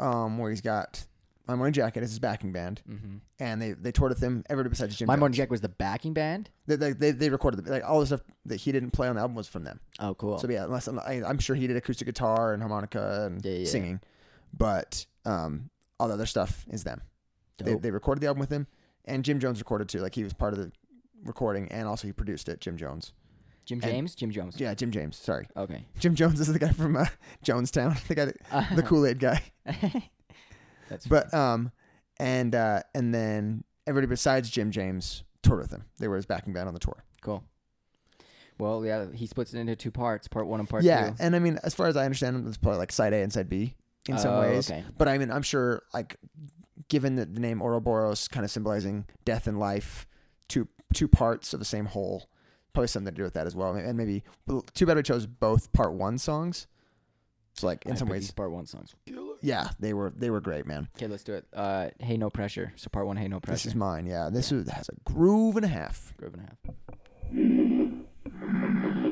[0.00, 1.06] um, where he's got
[1.46, 3.16] My Morning Jacket as his backing band, Mm-hmm.
[3.38, 4.44] and they they toured with him.
[4.50, 5.06] Everybody besides Jim.
[5.06, 5.20] My Jones.
[5.20, 6.50] Morning Jack was the backing band.
[6.66, 9.14] They, they, they, they recorded the, like all the stuff that he didn't play on
[9.14, 9.80] the album was from them.
[10.00, 10.38] Oh, cool.
[10.38, 13.58] So yeah, unless I, I'm sure he did acoustic guitar and harmonica and Yeah, yeah,
[13.60, 13.66] yeah.
[13.66, 14.00] singing,
[14.52, 17.00] but um, all the other stuff is them.
[17.58, 18.66] They, they recorded the album with him,
[19.06, 20.00] and Jim Jones recorded too.
[20.00, 20.72] Like he was part of the
[21.24, 22.60] recording, and also he produced it.
[22.60, 23.12] Jim Jones.
[23.64, 24.14] Jim and- James.
[24.14, 24.60] Jim Jones.
[24.60, 25.16] Yeah, Jim James.
[25.16, 25.84] Sorry, Okay.
[25.98, 27.06] Jim Jones is the guy from uh,
[27.44, 29.42] Jonestown, the guy, that, the Kool Aid guy.
[30.88, 31.72] That's But um,
[32.18, 35.84] and uh, and then everybody besides Jim James toured with him.
[35.98, 37.04] They were his backing band on the tour.
[37.22, 37.42] cool.
[38.58, 41.16] Well, yeah, he splits it into two parts, part one and part yeah, two.
[41.18, 43.50] and I mean, as far as I understand, it's probably like side A and side
[43.50, 43.74] B
[44.08, 44.70] in some Oh, ways.
[44.70, 44.82] Okay.
[44.96, 46.16] But I mean, I'm sure, like,
[46.88, 50.06] given that the name Ouroboros kind of symbolizing death and life,
[50.92, 52.28] two two parts of the same whole,
[52.72, 53.74] probably something to do with that as well.
[53.74, 56.66] And maybe well, too bad we chose both part one songs.
[57.54, 58.94] So like in I some ways, these part one songs.
[59.40, 60.88] yeah, they were they were great, man.
[60.96, 61.46] Okay, let's do it.
[61.54, 62.72] Uh, hey, no pressure.
[62.76, 63.54] So part one, hey, no pressure.
[63.54, 64.28] This is mine, yeah.
[64.30, 66.12] This is, has a groove and a half.
[66.18, 66.58] Groove and a half.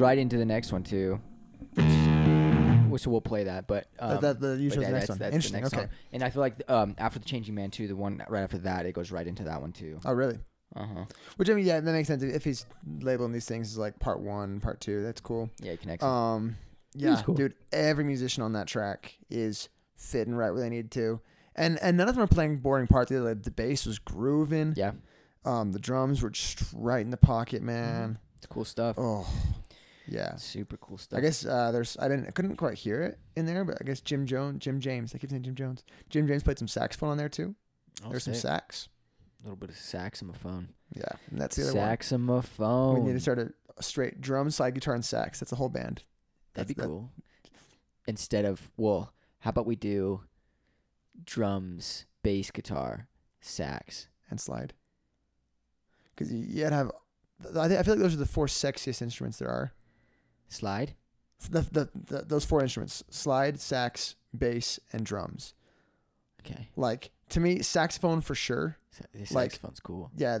[0.00, 1.20] right into the next one too.
[2.88, 5.08] Which, so we'll play that, but um, that, that you but chose the next that's,
[5.10, 5.18] one.
[5.20, 5.52] that's Interesting.
[5.52, 5.82] the next okay.
[5.82, 5.90] song.
[6.12, 8.84] And I feel like um, after the Changing Man too, the one right after that,
[8.84, 10.00] it goes right into that one too.
[10.04, 10.38] Oh, really?
[10.74, 11.04] Uh huh.
[11.36, 12.22] Which I mean, yeah, that makes sense.
[12.22, 12.66] If he's
[13.00, 15.50] labeling these things as like part one, part two, that's cool.
[15.60, 16.04] Yeah, it connects.
[16.04, 16.56] Um,
[16.94, 17.36] yeah, cool.
[17.36, 21.20] dude, every musician on that track is fitting right where they need to,
[21.54, 23.10] and and none of them are playing boring parts.
[23.10, 24.74] The, the bass was grooving.
[24.76, 24.92] yeah,
[25.44, 28.18] Um, the drums were just right in the pocket, man.
[28.36, 28.96] it's cool stuff.
[28.98, 29.26] Oh,
[30.10, 30.34] yeah.
[30.36, 31.18] Super cool stuff.
[31.18, 33.84] I guess uh, there's I didn't I couldn't quite hear it in there, but I
[33.84, 35.84] guess Jim Jones, Jim James, I keep saying Jim Jones.
[36.08, 37.54] Jim James played some saxophone on there too.
[38.04, 38.38] I'll There's some it.
[38.38, 38.88] sax.
[39.40, 40.68] A little bit of saxophone.
[40.94, 41.86] Yeah, and that's the other one.
[41.88, 42.94] Saxophone.
[42.94, 45.40] We need to start a, a straight drum, slide guitar, and sax.
[45.40, 46.02] That's a whole band.
[46.54, 47.10] That'd be that- cool.
[48.06, 50.22] Instead of well, how about we do
[51.24, 53.08] drums, bass guitar,
[53.40, 54.08] sax.
[54.30, 54.74] and slide.
[56.14, 56.90] Because you, gotta have.
[57.56, 59.72] I, I feel like those are the four sexiest instruments there are.
[60.50, 60.94] Slide?
[61.48, 65.54] The, the, the those four instruments: slide, sax, bass, and drums.
[66.44, 66.68] Okay.
[66.76, 68.76] Like to me, saxophone for sure.
[68.90, 70.10] Sa- the Like- saxophone's cool.
[70.14, 70.40] Yeah,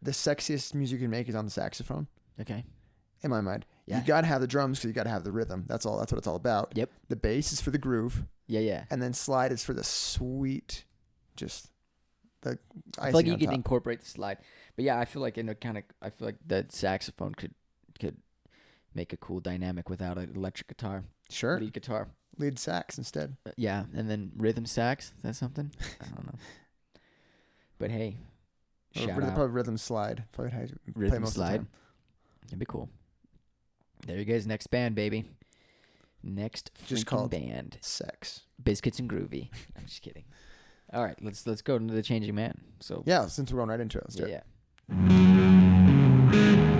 [0.00, 2.06] the sexiest music you can make is on the saxophone.
[2.40, 2.64] Okay.
[3.22, 3.98] In my mind, Yeah.
[4.00, 5.64] you gotta have the drums because you gotta have the rhythm.
[5.68, 5.98] That's all.
[5.98, 6.72] That's what it's all about.
[6.76, 6.90] Yep.
[7.08, 8.84] The bass is for the groove, Yeah, yeah.
[8.90, 10.84] and then slide is for the sweet,
[11.36, 11.70] just
[12.40, 12.58] the.
[12.98, 14.38] I feel like you could incorporate the slide.
[14.76, 17.54] But yeah, I feel like in a kind of I feel like the saxophone could
[18.00, 18.16] could
[18.94, 22.08] make a cool dynamic without an electric guitar, Sure, lead guitar.
[22.38, 23.36] lead sax instead.
[23.46, 25.12] Uh, yeah, and then rhythm sax.
[25.16, 25.70] Is that something?
[26.00, 26.38] I don't know.
[27.78, 28.16] But hey,
[28.96, 30.24] Or shout rhythm- out probably rhythm slide.
[30.32, 30.64] Probably how
[30.94, 31.66] rhythm most of the slide.
[32.44, 32.88] That'd be cool.
[34.06, 35.24] There you guys, next band, baby.
[36.24, 38.42] Next Just called- band, Sex.
[38.62, 39.48] Biscuits and Groovy.
[39.76, 40.24] I'm just kidding.
[40.92, 42.60] All right, let's let's go into the Changing Man.
[42.80, 44.44] So Yeah, since we're going right into it, let's do yeah, it.
[46.34, 46.78] yeah.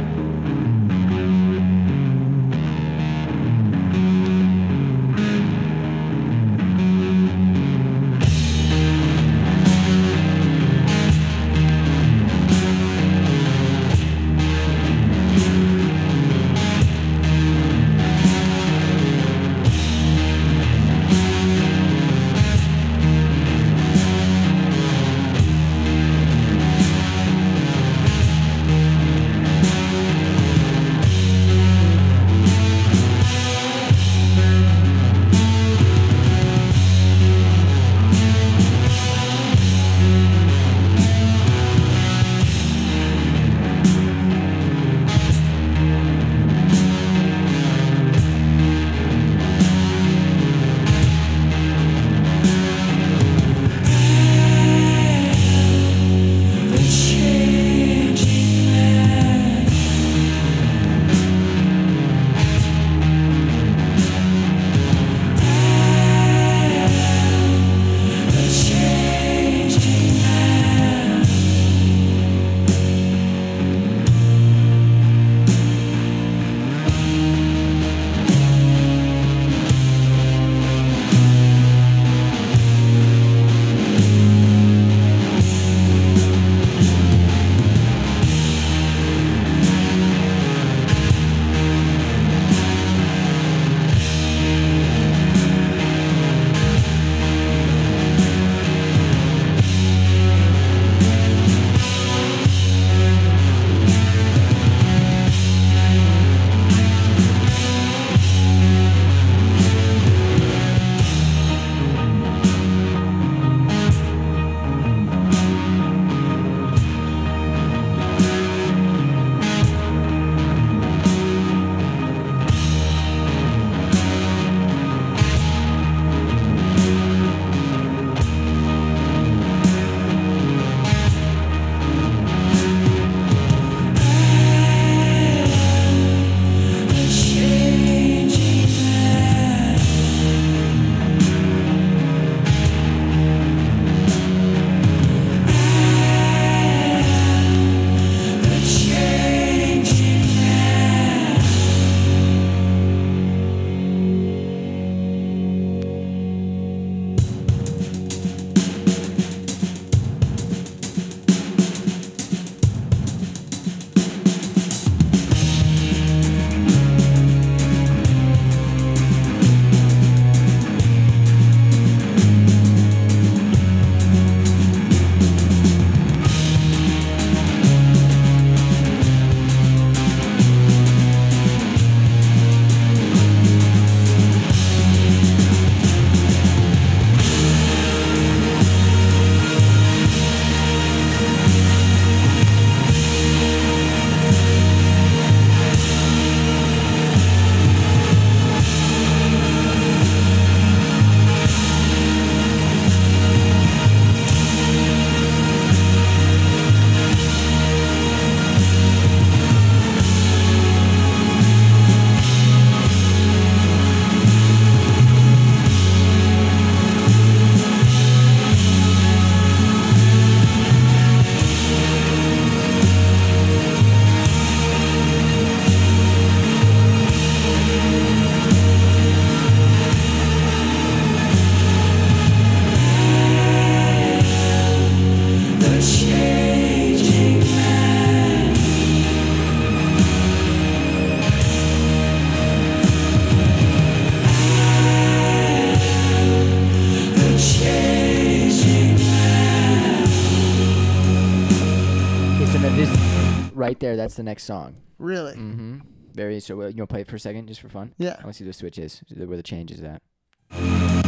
[253.83, 253.97] There.
[253.97, 254.77] That's the next song.
[254.99, 255.35] Really?
[255.35, 255.81] Mm-hmm.
[256.15, 256.41] Very.
[256.41, 257.95] So uh, you want to play it for a second, just for fun?
[257.99, 258.17] Yeah.
[258.19, 261.02] I want to see the switches, where the change is at.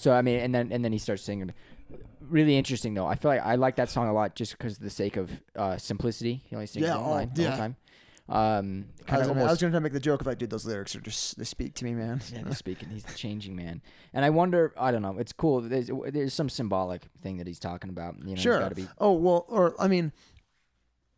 [0.00, 1.52] So I mean, and then and then he starts singing.
[2.20, 3.06] Really interesting though.
[3.06, 5.30] I feel like I like that song a lot just because of the sake of
[5.56, 6.42] uh, simplicity.
[6.46, 7.56] He only sings Yeah, one oh, line the whole yeah.
[7.56, 7.76] time.
[8.28, 9.60] Um, I kind was, of gonna, I was almost.
[9.60, 11.94] gonna make the joke of like, dude, those lyrics are just they speak to me,
[11.94, 12.20] man.
[12.32, 12.88] Yeah, he's speaking.
[12.88, 13.82] He's the changing man,
[14.14, 14.72] and I wonder.
[14.78, 15.18] I don't know.
[15.18, 15.60] It's cool.
[15.60, 18.16] There's there's some symbolic thing that he's talking about.
[18.20, 18.60] You know, sure.
[18.60, 18.88] Got to be.
[18.98, 20.12] Oh well, or I mean,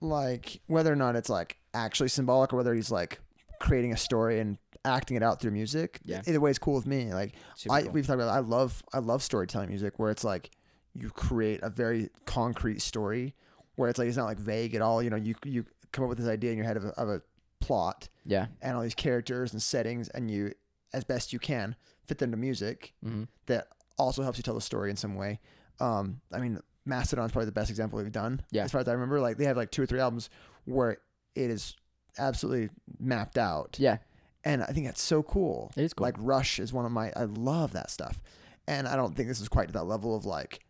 [0.01, 3.20] like whether or not it's like actually symbolic, or whether he's like
[3.61, 6.01] creating a story and acting it out through music.
[6.05, 6.22] Yeah.
[6.26, 7.12] Either way is cool with me.
[7.12, 7.93] Like Super I cool.
[7.93, 8.28] we've talked about.
[8.30, 10.51] I love I love storytelling music where it's like
[10.95, 13.35] you create a very concrete story
[13.76, 15.03] where it's like it's not like vague at all.
[15.03, 17.09] You know, you you come up with this idea in your head of a, of
[17.09, 17.22] a
[17.61, 18.47] plot Yeah.
[18.61, 20.53] and all these characters and settings, and you
[20.93, 21.76] as best you can
[22.07, 23.24] fit them to music Mm-hmm.
[23.47, 23.68] that
[23.99, 25.39] also helps you tell the story in some way.
[25.80, 28.43] Um, I mean, Mastodon's probably the best example we've done.
[28.51, 28.64] Yeah.
[28.64, 30.28] As far as I remember, like they have like two or three albums
[30.64, 30.99] where
[31.37, 31.76] it is
[32.18, 33.76] absolutely mapped out.
[33.78, 33.99] Yeah.
[34.45, 35.70] And I think that's so cool.
[35.76, 36.05] It is cool.
[36.07, 38.20] Like Rush is one of my I love that stuff.
[38.66, 40.64] And I don't think this is quite to that level of like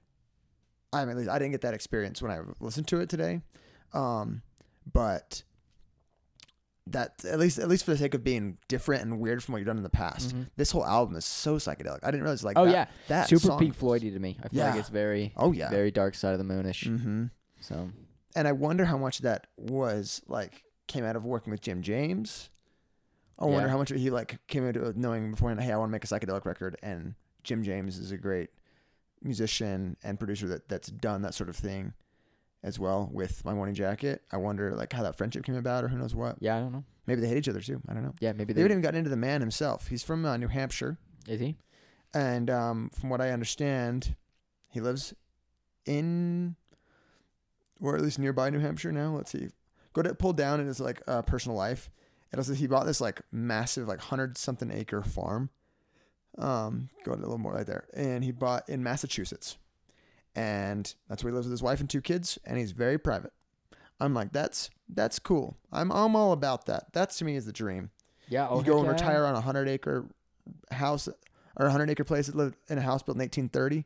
[0.93, 3.41] I mean I didn't get that experience when I listened to it today.
[3.95, 4.43] Um,
[4.93, 5.43] but
[6.89, 9.59] that at least at least for the sake of being different and weird from what
[9.59, 10.35] you've done in the past.
[10.35, 10.49] Mhm.
[10.57, 12.01] This whole album is so psychedelic.
[12.03, 12.87] I didn't realize like Oh that, yeah.
[13.09, 14.37] that Super Pink Floydy to me.
[14.43, 14.81] I feel like Yeah.
[14.81, 15.71] it's very, Oh yeah.
[15.71, 16.89] very dark side of the moonish.
[16.89, 17.27] Mm-hmm.
[17.61, 17.91] So
[18.35, 22.51] And I wonder how much that was like came out of working with Jim James.
[23.43, 23.73] I wonder Yeah.
[23.73, 26.07] how much he like came into it knowing beforehand, hey, I want to make a
[26.07, 28.51] psychedelic record, and Jim James is a great
[29.23, 31.93] musician and producer that that's done that sort of thing
[32.63, 34.23] as well with My Morning Jacket.
[34.31, 36.37] I wonder like how that friendship came about, or who knows what.
[36.41, 36.85] yeah, I don't know.
[37.07, 37.81] Maybe they hate each other too.
[37.89, 38.15] I don't know.
[38.21, 38.61] Yeah, maybe They they.
[38.63, 39.89] haven't even gotten into the man himself.
[39.89, 40.99] He's from uh, New Hampshire.
[41.27, 41.57] Is he?
[42.15, 44.15] And um, from what I understand,
[44.69, 45.13] he lives
[45.85, 46.55] in,
[47.81, 49.17] or at least nearby New Hampshire now.
[49.17, 49.49] Let's see.
[49.95, 51.91] Go to pull down in his like uh, personal life.
[52.33, 55.51] It also he bought this like massive like hundred something acre farm.
[56.39, 59.59] Um, go a little more right there, and he bought in Massachusetts,
[60.35, 63.33] and that's where he lives with his wife and two kids, and he's very private.
[64.01, 65.57] I'm like, that's that's cool.
[65.71, 66.93] I'm I'm all about that.
[66.95, 67.91] That to me is the dream
[68.29, 68.49] Yeah.
[68.49, 70.07] Oh, you go and retire on a hundred acre
[70.71, 71.07] house
[71.57, 73.85] or a hundred acre place that lived in a house built in 1830,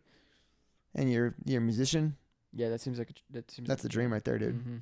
[0.94, 2.16] and you're you're a musician.
[2.55, 3.68] Yeah, that seems like a, that seems.
[3.68, 4.55] That's the dream right there, dude.
[4.55, 4.76] hmm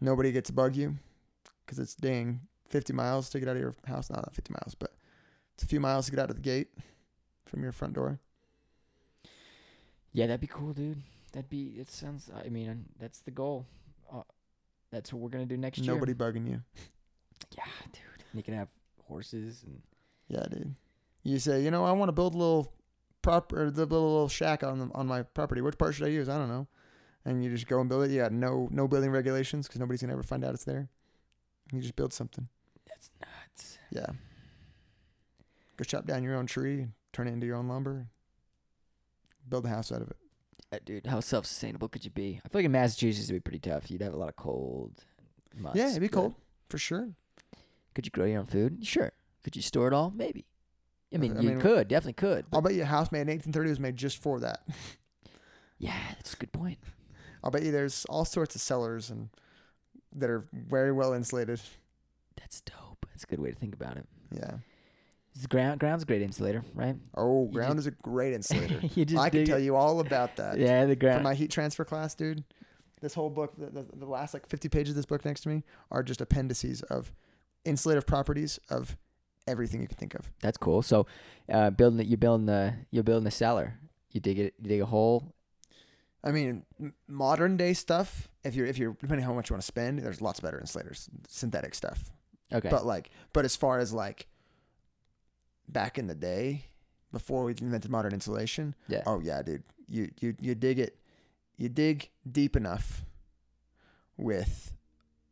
[0.00, 0.96] Nobody gets to bug you
[1.64, 4.10] because it's dang 50 miles to get out of your house.
[4.10, 4.92] Not not 50 miles, but
[5.54, 6.68] it's a few miles to get out of the gate
[7.46, 8.20] from your front door.
[10.12, 11.02] Yeah, that'd be cool, dude.
[11.32, 11.74] That'd be.
[11.78, 12.30] It sounds.
[12.44, 13.66] I mean, that's the goal.
[14.12, 14.22] Uh,
[14.90, 15.94] that's what we're gonna do next year.
[15.94, 16.62] Nobody bugging you.
[17.56, 18.24] Yeah, dude.
[18.34, 18.68] You can have
[19.06, 19.80] horses and.
[20.28, 20.74] Yeah, dude.
[21.22, 22.72] You say, you know, I want to build a little
[23.22, 25.60] prop or the little, little shack on the, on my property.
[25.60, 26.28] Which part should I use?
[26.28, 26.66] I don't know.
[27.24, 28.10] And you just go and build it.
[28.10, 30.88] You got no no building regulations because nobody's gonna ever find out it's there.
[31.72, 32.48] You just build something.
[32.98, 33.78] That's nuts.
[33.90, 34.06] Yeah.
[35.76, 36.88] Go chop down your own tree
[37.18, 38.06] turn it into your own lumber.
[39.48, 40.16] Build a house out of it.
[40.70, 42.40] Uh, dude, how self-sustainable could you be?
[42.44, 43.90] I feel like in Massachusetts it'd be pretty tough.
[43.90, 44.92] You'd have a lot of cold
[45.56, 45.78] months.
[45.78, 46.34] yeah, it'd be cold
[46.68, 47.08] for sure.
[47.94, 48.86] Could you grow your own food?
[48.86, 49.10] Sure.
[49.42, 50.12] Could you store it all?
[50.14, 50.44] Maybe.
[51.12, 52.44] I mean, I you mean, could definitely could.
[52.52, 54.60] I'll bet you a house made in 1830 was made just for that.
[55.78, 56.78] yeah, that's a good point.
[57.42, 59.30] I'll bet you there's all sorts of cellars and
[60.14, 61.60] that are very well insulated.
[62.36, 62.87] That's dope.
[63.18, 64.06] That's a good way to think about it.
[64.30, 64.58] Yeah.
[65.42, 66.94] The ground ground's a great insulator, right?
[67.16, 68.80] Oh, You ground is a great insulator.
[68.94, 69.62] you just I can tell it.
[69.64, 70.56] you all about that.
[70.58, 71.24] Yeah, the For ground.
[71.24, 72.44] my heat transfer class, dude,
[73.00, 75.48] this whole book, the, the, the last like 50 pages of this book next to
[75.48, 77.12] me are just appendices of
[77.64, 78.96] insulative properties of
[79.48, 80.30] everything you can think of.
[80.40, 80.82] That's cool.
[80.82, 81.06] So,
[81.52, 83.74] uh, building it, you're building the you're building the cellar.
[84.12, 85.34] You dig it, you dig a hole.
[86.22, 86.64] I mean,
[87.08, 88.28] modern day stuff.
[88.44, 90.58] If you're if you're depending on how much you want to spend, there's lots better
[90.60, 92.12] insulators, synthetic stuff.
[92.52, 92.68] Okay.
[92.70, 94.26] But like, but as far as like
[95.68, 96.64] back in the day,
[97.12, 99.02] before we invented modern insulation, yeah.
[99.06, 100.98] oh yeah, dude, you you you dig it,
[101.56, 103.04] you dig deep enough
[104.16, 104.72] with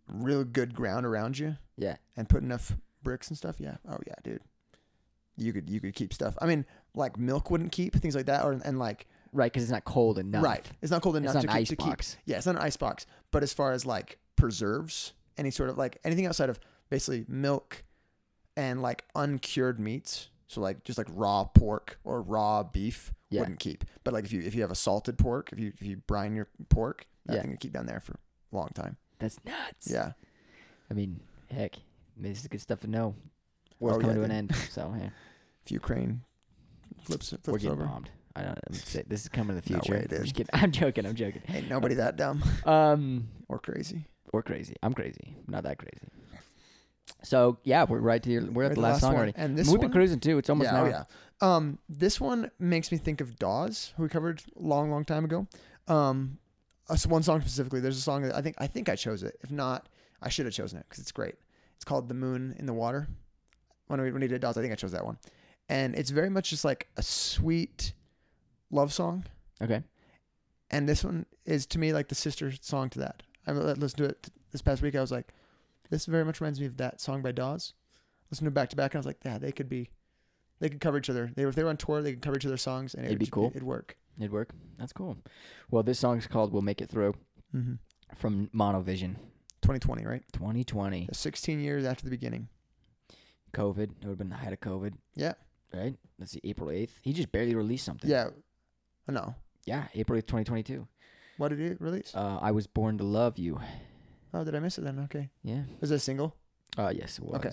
[0.09, 1.97] real good ground around you Yeah.
[2.17, 3.57] and put enough bricks and stuff.
[3.59, 3.77] Yeah.
[3.89, 4.43] Oh yeah, dude.
[5.37, 6.37] You could you could keep stuff.
[6.41, 6.65] I mean,
[6.95, 10.19] like milk wouldn't keep things like that, or and like Right, because it's not cold
[10.19, 10.43] enough.
[10.43, 12.47] right, it's not cold It's enough not to, an keep, ice to keep yeah, it's
[12.47, 13.05] not an ice box.
[13.33, 16.59] But as far as like preserves, any sort of like anything outside of
[16.91, 17.85] basically milk
[18.57, 23.41] and like uncured meats, so like just like raw pork or raw beef Yeah.
[23.41, 23.85] wouldn't keep.
[24.05, 26.35] But like if you if you have a salted pork, if you if you brine
[26.35, 27.41] your pork, that Yeah.
[27.43, 28.13] thing can keep down there for
[28.53, 28.97] a long time.
[29.19, 29.91] That's nuts.
[29.91, 30.13] Yeah.
[30.91, 31.21] I mean,
[31.51, 31.77] heck,
[32.17, 33.15] this is good stuff to know.
[33.81, 34.55] World's Oh, coming yeah, to an end.
[34.71, 35.09] So yeah,
[35.65, 36.23] If Ukraine
[37.03, 38.11] flips flips we're getting over, bombed.
[38.35, 38.75] I don't.
[38.75, 39.95] Say, this is coming to the No future.
[39.99, 40.51] way, I'm just kidding.
[40.53, 41.07] I'm joking.
[41.07, 41.41] I'm joking.
[41.49, 44.05] ain't nobody that dumb Um, or crazy.
[44.33, 44.75] or crazy.
[44.83, 45.37] I'm crazy.
[45.49, 46.07] Not that crazy.
[47.23, 49.17] So yeah, we're right to your, we're at the last, song one.
[49.17, 49.33] already.
[49.37, 50.39] And this We've one, been cruising too.
[50.39, 51.05] It's almost yeah, oh, yeah.
[51.41, 55.47] Um, this one makes me think of Dawes, who we covered long, long time ago.
[55.89, 56.39] Um,
[56.95, 57.81] so one song specifically.
[57.81, 59.39] There's a song that I think I think I chose it.
[59.43, 59.89] If not,
[60.23, 61.35] I should have chosen it because it's great.
[61.75, 63.09] It's called "The Moon in the Water."
[63.89, 65.19] When we when he did Dawes, I think I chose that one,
[65.69, 67.93] and it's very much just like a sweet
[68.71, 69.25] love song.
[69.63, 69.83] Okay.
[70.71, 73.23] And this one is to me like the sister song to that.
[73.47, 74.97] I listened to it this past week.
[74.97, 75.33] I was like,
[75.91, 77.73] this very much reminds me of that song by Dawes.
[78.31, 79.91] Listened to it back to back, and I was like, yeah, they could be,
[80.59, 81.31] they could cover each other.
[81.35, 83.09] They were if they were on tour, they could cover each other's songs, and it
[83.09, 83.51] It'd would be cool.
[83.51, 83.97] It'd work.
[84.19, 84.51] It'd work.
[84.79, 85.17] That's cool.
[85.71, 87.15] Well, this song's called "We'll Make It Through"
[87.55, 87.75] Mm-hmm.
[88.17, 89.15] from Monovision,
[89.63, 90.23] 2020, right?
[90.33, 91.09] 2020.
[91.13, 92.49] 16 years after the beginning.
[93.55, 93.83] COVID.
[93.83, 94.95] It would have been the height of COVID.
[95.15, 95.35] Yeah.
[95.73, 95.95] Right.
[96.19, 96.41] Let's see.
[96.45, 96.91] April 8th.
[97.03, 98.11] He just barely released something.
[98.11, 98.29] Yeah.
[99.09, 99.35] Oh, no.
[99.65, 99.85] Yeah.
[99.95, 100.87] April 8th, 2022.
[101.39, 102.13] What did it release?
[102.15, 103.61] Uh, I was born to love you.
[104.35, 104.99] Oh, did I miss it then?
[105.05, 105.31] Okay.
[105.43, 105.63] Yeah.
[105.81, 106.35] Was it a single?
[106.79, 107.37] Uh, yes, it was.
[107.37, 107.51] Okay.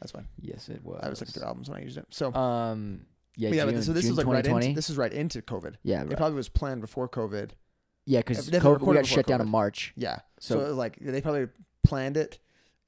[0.00, 0.26] That's fine.
[0.40, 1.00] Yes, it was.
[1.02, 2.06] I was looking through albums when I used it.
[2.10, 3.06] So, Um.
[3.38, 3.50] Yeah.
[3.50, 5.74] yeah, June, but so this June was like right into this is right into COVID.
[5.82, 6.02] yeah.
[6.02, 7.50] It probably was planned before COVID.
[8.06, 9.92] Yeah, because COVID, we got shut down in March.
[9.96, 10.20] Yeah.
[10.40, 11.48] So, So, it was like they probably
[11.82, 12.38] planned it,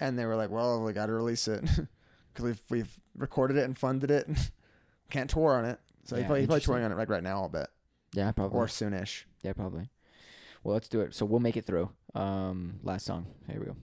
[0.01, 1.61] and they were like, "Well, we got to release it
[2.33, 4.51] because we've we've recorded it and funded it, and
[5.11, 7.49] can't tour on it." So Yeah, he's probably touring on it like right now, I'll
[7.51, 7.69] bet,
[8.15, 8.59] yeah, probably.
[8.59, 9.25] or soonish.
[9.43, 9.91] yeah, probably.
[10.65, 11.15] Well, let's do it.
[11.15, 11.91] So we'll make it through.
[12.15, 13.27] Um, last song.
[13.47, 13.77] Here we go.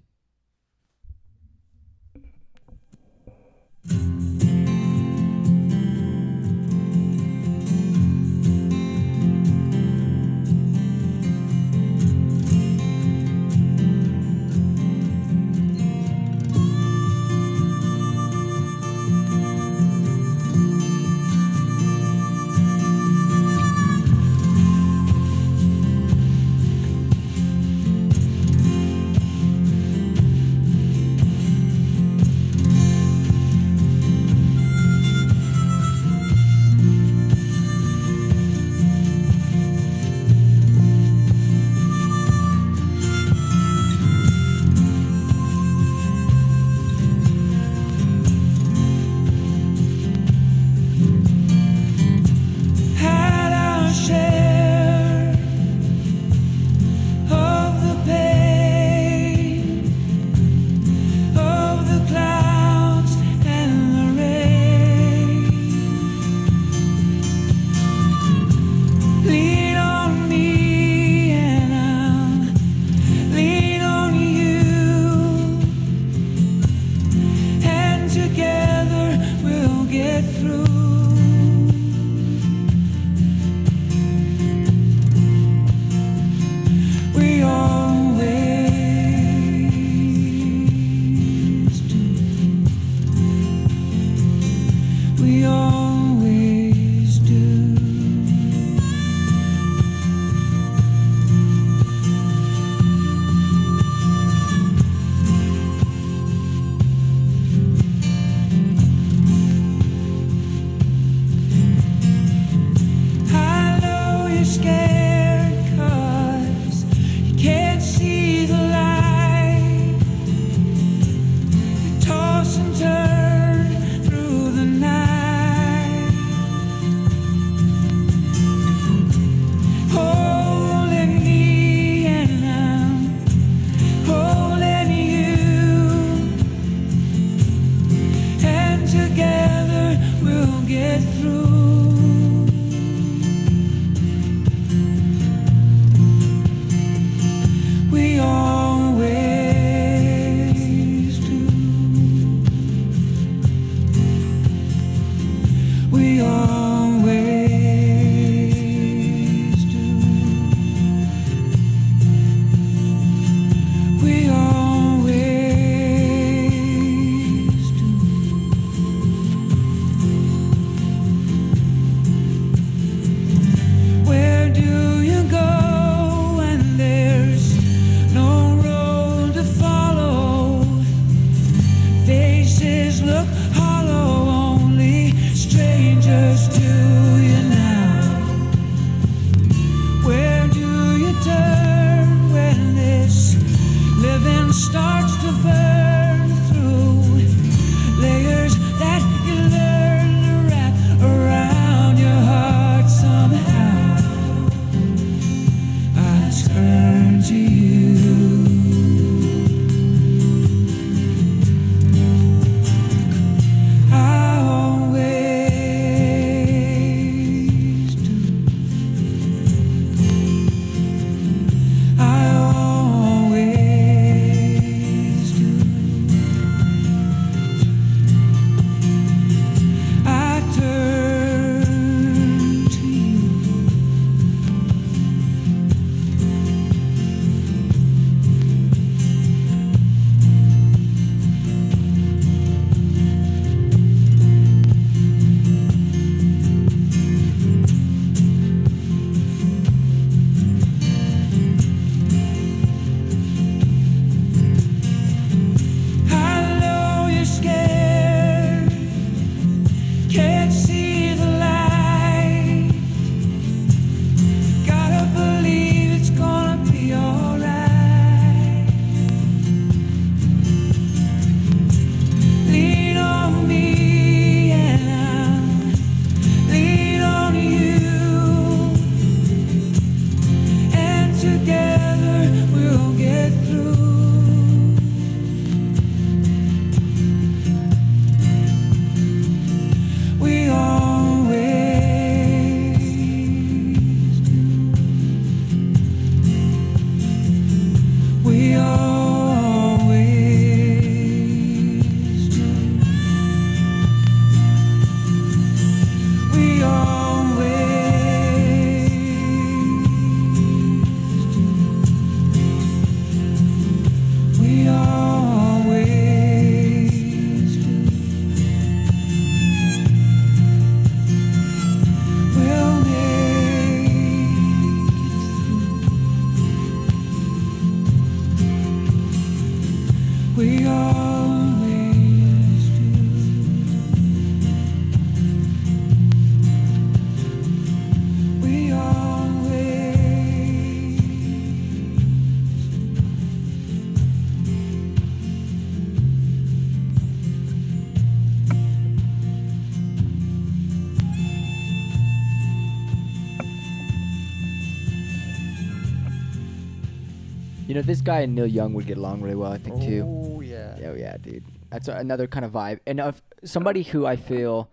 [357.85, 360.03] This guy and Neil Young would get along really well, I think, too.
[360.05, 360.75] Oh yeah.
[360.85, 361.43] Oh yeah, dude.
[361.69, 364.69] That's a, another kind of vibe, and of somebody who I feel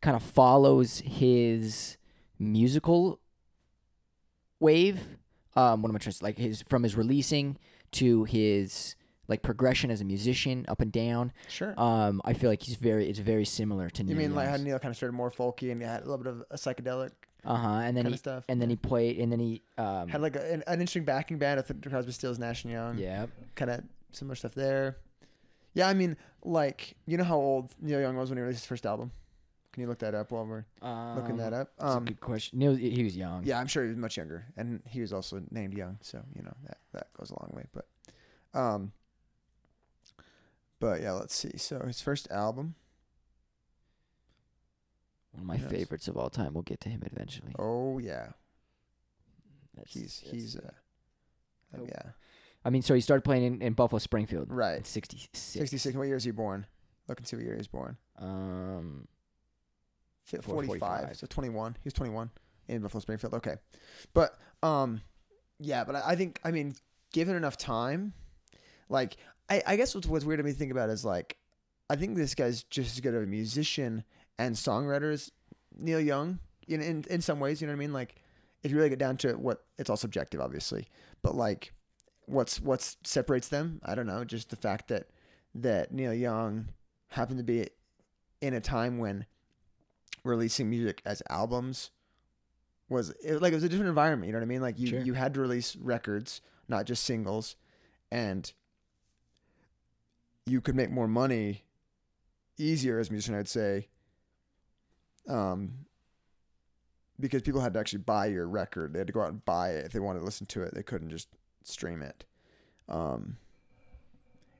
[0.00, 1.96] kind of follows his
[2.38, 3.20] musical
[4.60, 5.18] wave.
[5.56, 6.24] Um, what am I trying to say?
[6.24, 7.58] Like his from his releasing
[7.92, 8.96] to his
[9.28, 11.32] like progression as a musician, up and down.
[11.48, 11.78] Sure.
[11.78, 13.08] Um, I feel like he's very.
[13.08, 14.02] It's very similar to.
[14.02, 14.12] Neil.
[14.12, 16.18] You mean like how Neil kind of started more folky and he had a little
[16.18, 17.10] bit of a psychedelic,
[17.44, 17.68] Uh huh.
[17.84, 20.08] And then he stuff, and then he played and then he um.
[20.08, 22.98] had like a, an, an interesting backing band with Crosby, Stills, Nash and Young.
[22.98, 23.26] yeah.
[23.54, 23.82] Kind of
[24.12, 24.96] similar stuff there.
[25.74, 28.66] Yeah, I mean, like you know how old Neil Young was when he released his
[28.66, 29.10] first album.
[29.72, 30.64] Can you look that up while we're
[31.16, 31.72] looking that up?
[31.78, 32.60] That's a Um, good question.
[32.60, 33.42] Neil, he was young.
[33.44, 36.42] yeah, I'm sure he was much younger, and he was also named Young, so you
[36.42, 37.64] know that that goes a long way.
[37.72, 37.86] But,
[38.56, 38.92] um,
[40.78, 41.56] but yeah, let's see.
[41.56, 42.76] So his first album.
[45.34, 45.70] One of my Yes.
[45.70, 46.54] favorites of all time.
[46.54, 47.52] We'll get to him eventually.
[47.58, 48.30] Oh yeah,
[49.74, 50.70] That's- he's that's- he's uh,
[51.78, 52.10] oh, yeah,
[52.64, 54.50] I mean, so he started playing in, in Buffalo Springfield.
[54.50, 54.78] Right.
[54.78, 55.38] At 66.
[55.38, 55.96] 66.
[55.96, 56.66] What year is he born?
[57.08, 57.96] Look and see what year he was born.
[58.18, 59.06] Um,
[60.24, 61.16] 45, 45.
[61.16, 61.76] so 21.
[61.82, 62.30] He was 21
[62.68, 63.34] in Buffalo Springfield.
[63.34, 63.56] Okay,
[64.14, 65.02] but um,
[65.58, 66.74] yeah, but I, I think I mean,
[67.12, 68.14] given enough time,
[68.88, 69.16] like
[69.50, 71.36] I, I guess what's what's weird to me to think about is like,
[71.90, 74.04] I think this guy's just as good of a musician
[74.38, 75.30] and songwriters,
[75.76, 77.60] Neil Young in in in some ways.
[77.60, 77.92] You know what I mean?
[77.92, 78.16] Like,
[78.62, 80.88] if you really get down to it, what it's all subjective, obviously,
[81.22, 81.72] but like,
[82.26, 83.80] what's what's separates them?
[83.84, 84.24] I don't know.
[84.24, 85.08] Just the fact that
[85.54, 86.68] that Neil Young
[87.08, 87.68] happened to be
[88.40, 89.26] in a time when
[90.24, 91.90] releasing music as albums
[92.88, 94.26] was it, like it was a different environment.
[94.26, 94.62] You know what I mean?
[94.62, 95.00] Like you Sure.
[95.00, 97.56] you had to release records, not just singles,
[98.10, 98.52] and
[100.46, 101.64] you could make more money
[102.58, 103.88] easier as a musician, I'd say.
[105.28, 105.72] Um,
[107.20, 108.92] because people had to actually buy your record.
[108.92, 110.74] They had to go out and buy it if they wanted to listen to it.
[110.74, 111.28] They couldn't just
[111.62, 112.24] stream it.
[112.88, 113.36] Um,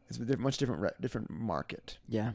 [0.09, 1.99] it's a much different re- different market.
[2.09, 2.33] yeah.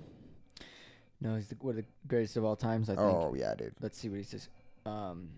[1.21, 3.05] No, he's the, one of the greatest of all times, I think.
[3.05, 3.73] Oh yeah, dude.
[3.81, 4.47] Let's see what he says.
[4.85, 5.31] Um,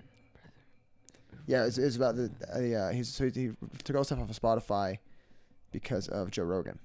[1.48, 2.92] Yeah, it's, it's about the uh, yeah.
[2.92, 3.52] He's so he, he
[3.84, 5.00] took all stuff off of Spotify
[5.72, 6.78] because of Joe Rogan.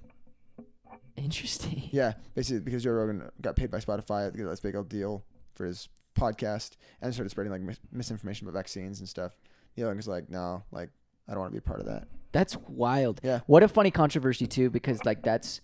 [1.16, 1.88] interesting.
[1.92, 5.24] Yeah, basically because Joe Rogan got paid by Spotify to get this big old deal
[5.54, 9.32] for his podcast and started spreading like mis- misinformation about vaccines and stuff.
[9.76, 10.90] Neil Young was like, no, like
[11.28, 12.08] I don't want to be a part of that.
[12.32, 13.20] That's wild.
[13.22, 13.40] Yeah.
[13.46, 15.60] What a funny controversy too, because like that's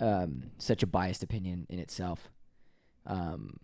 [0.00, 2.30] um, such a biased opinion in itself.
[3.06, 3.58] Um,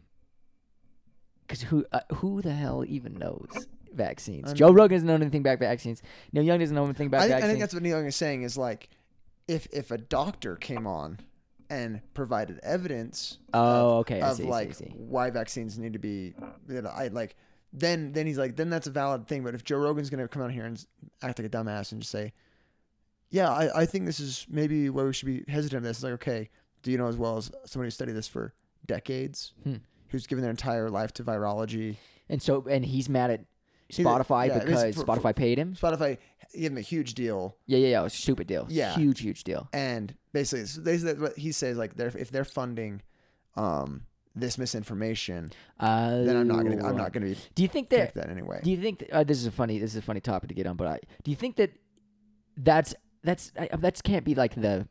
[1.47, 4.51] because who uh, who the hell even knows vaccines?
[4.51, 6.03] I Joe Rogan doesn't know anything about vaccines.
[6.33, 8.17] Neil Young doesn't know anything about I, think- I think that's what Neil Young is
[8.17, 8.89] saying is like,
[9.49, 11.19] if if a doctor came on
[11.71, 14.21] and provided evidence oh, okay.
[14.21, 14.93] I of see, I see, like see.
[14.97, 16.35] why vaccines need to be,
[16.69, 17.37] you know, I like,
[17.73, 19.43] then then he's like, then that's a valid thing.
[19.45, 20.85] But if Joe Rogan's gonna come out here and
[21.23, 22.33] act like a dumbass and just say,
[23.31, 25.99] yeah, I, I think this is maybe where we should be hesitant of this.
[25.99, 26.51] It's like, okay,
[26.83, 28.53] do you know as well as somebody who studied this for
[28.87, 29.77] decades, Hmm.
[30.09, 31.97] who's given their entire life to virology?
[32.29, 33.45] And so, and he's mad at
[33.93, 35.75] Spotify yeah, because for- Spotify paid him.
[35.75, 36.19] Spotify
[36.53, 38.01] gave him a huge deal, Yeah, yeah, yeah.
[38.01, 38.67] It was a stupid deal.
[38.69, 38.95] Yeah.
[38.95, 39.69] huge, huge deal.
[39.73, 43.03] and basically, so they, what he says like, they're, if they're funding,
[43.57, 44.03] um,
[44.35, 46.87] this misinformation, Uh, then I'm not gonna.
[46.87, 48.15] I'm not gonna be Do you think that?
[48.15, 48.61] that in any way.
[48.63, 49.79] Do you think that, uh, this is a funny?
[49.79, 51.73] This is a funny topic to get on, but I, do you think that
[52.57, 54.87] that's that's I, that's can't be like the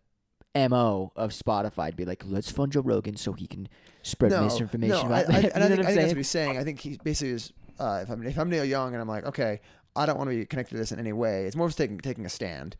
[0.56, 3.70] mo of Spotify to be like, let's fund Joe Rogan so he can
[4.02, 6.58] spread misinformation No, I, about I, and I think, I think that's what he's saying.
[6.58, 7.54] I think he basically is.
[7.80, 9.62] Uh, if I'm if I'm Neil Young and I'm like, okay,
[9.96, 11.46] I don't want to be connected to this in any way.
[11.46, 12.76] It's more of taking taking a stand,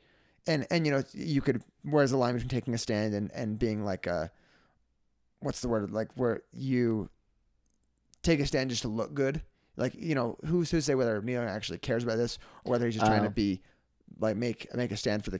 [0.48, 3.58] and and you know you could where's the line between taking a stand and and
[3.60, 4.32] being like a
[5.42, 7.10] what's the word like where you
[8.24, 9.42] take a stand just to look good.
[9.78, 12.72] Like you know who's who to say whether Neil Young actually cares about this or
[12.72, 13.32] whether he's just trying to Oh.
[13.32, 13.62] be
[14.20, 15.40] like make make a stand for the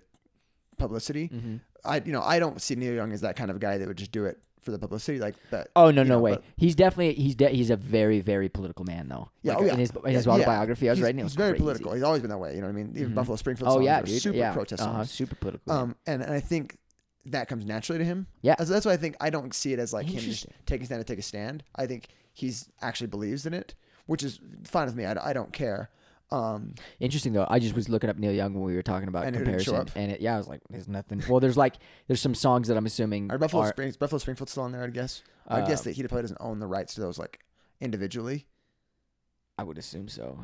[0.78, 1.30] publicity.
[1.30, 1.60] Mhm.
[1.84, 3.98] I you know I don't see Neil Young as that kind of guy that would
[3.98, 4.40] just do it
[4.70, 5.70] for the publicity like that.
[5.76, 6.32] Oh no, no know, way.
[6.34, 9.30] but- He's definitely he's de- he's a very very political man though.
[9.42, 9.74] Yeah, Like, oh, yeah.
[9.74, 10.38] In his in his Yeah, yeah.
[10.38, 11.20] autobiography, I was he's, writing.
[11.20, 11.62] It he's very crazy.
[11.64, 11.94] political.
[11.94, 12.56] He's always been that way.
[12.56, 12.94] You know what I mean?
[12.96, 13.16] Even Mhm.
[13.16, 14.22] Buffalo Springfield Oh songs yeah, are dude.
[14.22, 14.54] super yeah.
[14.54, 15.12] protest uh-huh, songs.
[15.12, 15.72] super political.
[15.74, 16.78] Um, and, and I think
[17.26, 18.28] that comes naturally to him.
[18.42, 18.56] Yeah.
[18.58, 20.86] That's, that's why I think I don't see it as like him just taking a
[20.86, 21.64] stand to take a stand.
[21.76, 25.06] I think he's actually believes in it, which is fine with me.
[25.06, 25.90] I, I don't care.
[26.32, 27.48] Um, Interesting though.
[27.50, 29.62] I just was looking up Neil Young when we were talking about And it didn't
[29.62, 30.02] show comparison, up?
[30.04, 31.76] and it, yeah, I was like, "There's nothing." Well, there's like
[32.08, 34.84] there's some songs that I'm assuming are Buffalo are, Springs Buffalo Springfield still on there?
[34.84, 35.24] I guess.
[35.48, 37.40] I guess Uh, that he probably doesn't own the rights to those like
[37.82, 38.46] individually.
[39.58, 40.40] I would assume so.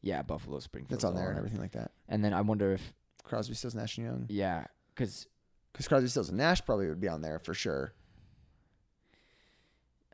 [0.00, 0.90] Yeah, Buffalo Springfield.
[0.98, 1.92] That's on there and everything like that.
[2.08, 2.92] And then I wonder if
[3.22, 4.26] Crosby, Stills, Nash and Young.
[4.28, 4.64] yeah,
[4.94, 5.28] because
[5.72, 7.94] Because Crosby, Stills, and Nash probably would be on there for sure.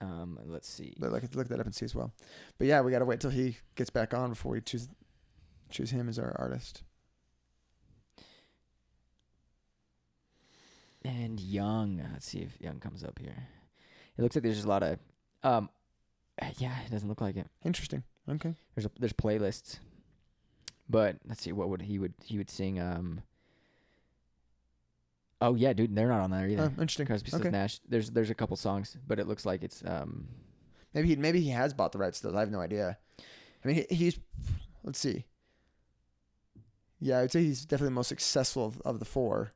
[0.01, 0.95] Um, let's see.
[0.99, 2.13] But look, look that up and see as well.
[2.59, 4.89] But yeah, we got to wait till he gets back on before we choose
[5.71, 6.83] choose him as our artist.
[11.05, 12.03] And Young.
[12.13, 13.49] Let's see if Young comes up here.
[14.17, 14.99] It looks like there's just a lot of
[15.43, 15.71] um,
[16.59, 17.47] yeah, it doesn't look like it.
[17.65, 18.03] Interesting.
[18.29, 18.55] Okay.
[18.75, 19.79] There's a, there's playlists,
[20.89, 23.23] but let's see what would he would he would sing um.
[25.41, 26.63] Oh yeah, dude, they're not on there either.
[26.77, 27.07] Oh, interesting.
[27.07, 27.51] Crosby, Stills, Okay.
[27.51, 27.81] Nash.
[27.89, 30.29] There's there's a couple songs, but it looks like it's um.
[30.95, 32.37] Maybe he maybe he has bought the rights to those.
[32.37, 32.99] I have no idea.
[33.65, 34.19] I mean, he, he's
[34.85, 35.27] let's see.
[37.01, 39.53] Yeah, I would say he's definitely the most successful of, of the four.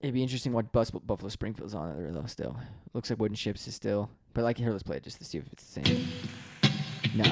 [0.00, 2.26] It'd be interesting what Bus- Buffalo Springfield's on there though.
[2.26, 2.56] Still,
[2.94, 4.10] looks like Wooden Ships is still.
[4.32, 6.08] But like here, let's play it just to see if it's the same.
[7.16, 7.24] No,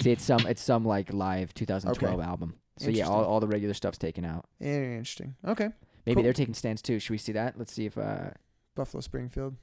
[0.00, 2.54] see, it's some it's some like live 2012 album.
[2.78, 4.46] So yeah, all, all the regular stuff's taken out.
[4.60, 5.34] Interesting.
[5.46, 5.68] Okay.
[6.06, 6.22] Maybe Cool.
[6.24, 6.98] they're taking stands too.
[7.00, 7.58] Should we see that?
[7.58, 8.30] Let's see if uh
[8.74, 9.56] Buffalo Springfield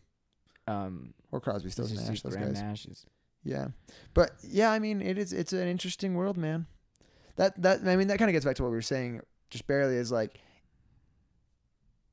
[0.68, 2.22] um or Crosby, Stills, this and Nash.
[2.22, 2.62] Those Graham guys.
[2.62, 3.06] Nash is
[3.44, 3.68] Yeah,
[4.14, 5.34] but yeah, I mean, it is.
[5.34, 6.68] It's an interesting world, man.
[7.38, 9.66] That that I mean, that kind of gets back to what we were saying just
[9.68, 9.96] barely.
[9.96, 10.40] Is like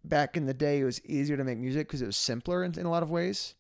[0.05, 2.79] back in the day, it was easier to make music because it was simpler in,
[2.79, 3.55] in a lot of ways.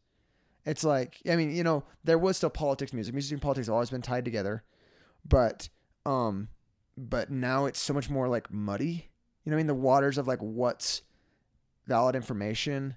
[0.64, 3.74] It's like I mean, you know, there was still politics, music, music and politics have
[3.74, 4.62] always been tied together,
[5.28, 5.68] but
[6.06, 6.48] um,
[6.96, 9.09] but now it's so much more like muddy.
[9.44, 11.02] You know, what I mean, the waters of like what's
[11.86, 12.96] valid information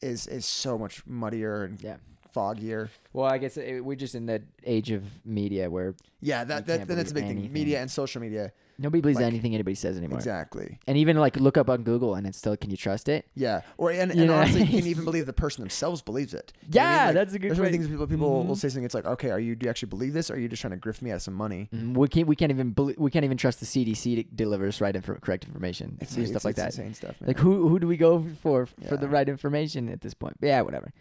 [0.00, 1.96] is is so much muddier and yeah.
[2.34, 2.88] foggier.
[3.12, 6.86] Well, I guess it, we're just in the age of media where Yeah, that, that
[6.86, 7.52] then that's a big believe thing.
[7.52, 8.52] Media and social media.
[8.78, 10.18] Nobody believes Like- anything anybody says anymore.
[10.18, 10.78] Exactly.
[10.86, 13.26] And even like look up on Google and it's still can you trust it?
[13.34, 13.62] Yeah.
[13.76, 14.34] Or and, and know?
[14.34, 16.52] honestly, you can even believe the person themselves believes it.
[16.62, 16.94] You what I mean?
[16.98, 18.58] Yeah, Like, that's a good There's many things people people will Mhm.
[18.58, 18.84] say something.
[18.84, 20.30] It's like, okay, are you do you actually believe this?
[20.30, 21.68] Or are you just trying to grift me out of some money?
[21.74, 24.94] Mm, We can't we can't even we can't even trust the CDC to delivers right
[24.94, 25.98] infor- correct information.
[26.00, 26.82] It's, it's- stuff like it's that.
[26.82, 27.28] Insane stuff, man.
[27.28, 30.36] Like who who do we go for for the right information at this point?
[30.40, 30.92] But yeah, whatever.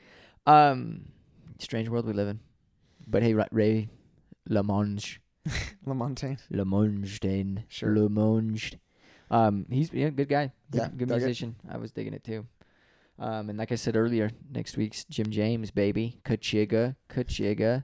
[0.46, 1.10] Um,
[1.60, 2.40] strange world we live in.
[3.08, 3.90] But hey, Ray
[4.50, 5.18] Lamonge,
[5.88, 6.40] Lamontagne.
[6.52, 7.96] Lamonge, Sure.
[7.96, 8.76] Lamonge.
[9.30, 10.52] Um, he's yeah, good guy.
[10.72, 11.26] Good, Yeah, good dug it.
[11.26, 11.56] musician.
[11.70, 12.46] I was digging it too.
[13.20, 17.84] Um, and like I said earlier, next week's Jim James, baby, Kachiga, Kachiga.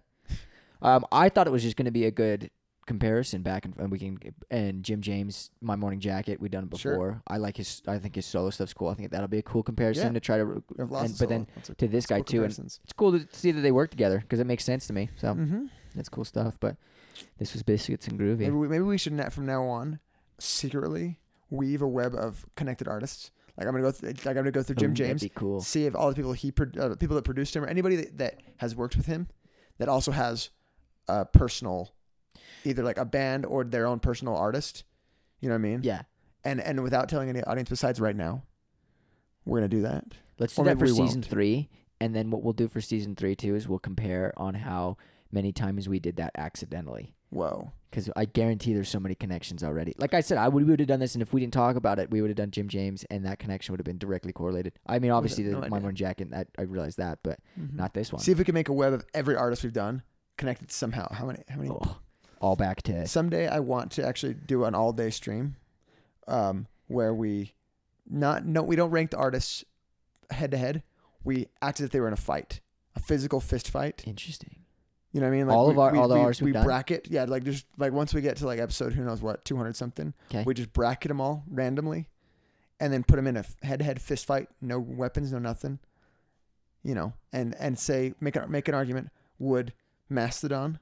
[0.81, 2.51] Um, I thought it was just going to be a good
[2.85, 4.17] comparison back and, and we can
[4.51, 6.91] and Jim James, My Morning Jacket, we've done it Sure.
[6.93, 7.21] before.
[7.27, 7.81] I like his.
[7.87, 8.89] I think his solo stuff's cool.
[8.89, 10.13] I think that'll be a cool comparison Yeah.
[10.13, 10.45] to try to.
[10.45, 12.79] We have lots and- but then solo- of to this guy cool too, and it's
[12.95, 15.09] cool to see that they work together because it makes sense to me.
[15.15, 15.65] So mm-hmm.
[15.95, 16.57] that's cool stuff.
[16.59, 16.75] But
[17.37, 18.39] this was biscuits and groovy.
[18.39, 19.99] Maybe we, maybe we should net from now on
[20.39, 21.19] secretly
[21.49, 23.31] weave a web of connected artists.
[23.57, 23.91] Like I'm gonna go.
[23.91, 25.21] Th- like I'm gonna go through Jim James.
[25.21, 25.61] That'd be cool.
[25.61, 28.17] see if all the people he pro- uh, people that produced him or anybody that,
[28.17, 29.27] that has worked with him
[29.77, 30.49] that also has
[31.07, 31.93] a personal
[32.65, 34.85] either like a band or their own personal artist
[35.41, 36.03] you know what i mean Yeah.
[36.45, 38.43] and and without telling any audience besides right now
[39.45, 40.05] we're gonna do that
[40.39, 41.25] Let's do Or that for season won't.
[41.25, 41.69] three,
[42.01, 44.97] and then what we'll do for season three too is we'll compare on how
[45.33, 47.13] many times we did that accidentally.
[47.29, 49.93] whoa Because I guarantee there's so many connections already.
[49.97, 51.75] Like I said, I would we would have done this, and if we didn't talk
[51.75, 54.31] about it, we would have done Jim James, and that connection would have been directly
[54.31, 54.73] correlated.
[54.87, 55.69] I mean, obviously no the.
[55.69, 57.39] My Morning Jacket, that I realized that, but
[57.73, 58.21] not this one.
[58.21, 60.03] see if we can make a web of every artist we've done
[60.37, 61.97] connected somehow how many how many Oh,
[62.41, 65.55] all back to someday i want to actually do an all day stream
[66.27, 67.53] um where we
[68.09, 69.63] not no we don't rank the artists
[70.31, 70.81] head to head
[71.23, 72.59] we act as if they were in a fight,
[72.95, 74.03] a physical fist fight.
[74.05, 74.57] Interesting.
[75.13, 75.49] You know what I mean?
[75.49, 77.93] All we, of our- we, all the we, ours we bracket, yeah, like just like
[77.93, 80.43] once we get to like episode who knows what, two hundred something, 'Kay.
[80.45, 82.09] we just bracket them all randomly,
[82.79, 85.77] and then put them in a head to head fist fight, no weapons, no nothing.
[86.81, 89.09] You know, and and say make a, make an argument.
[89.37, 89.73] Would
[90.09, 90.79] Mastodon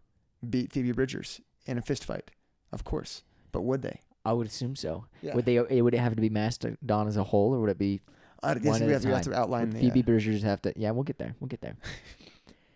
[0.49, 2.31] beat Phoebe Bridgers in a fist fight?
[2.71, 3.99] Of course, but would they?
[4.23, 5.05] I would assume so.
[5.21, 5.35] Yeah.
[5.35, 5.57] Would they?
[5.57, 7.99] It would it have to be Mastodon as a whole, or would it be
[8.41, 9.79] I guess we have, we have to outline Would the.
[9.81, 10.73] Phoebe uh, Bridgers have to?
[10.75, 11.35] Yeah, we'll get there.
[11.39, 11.75] We'll get there.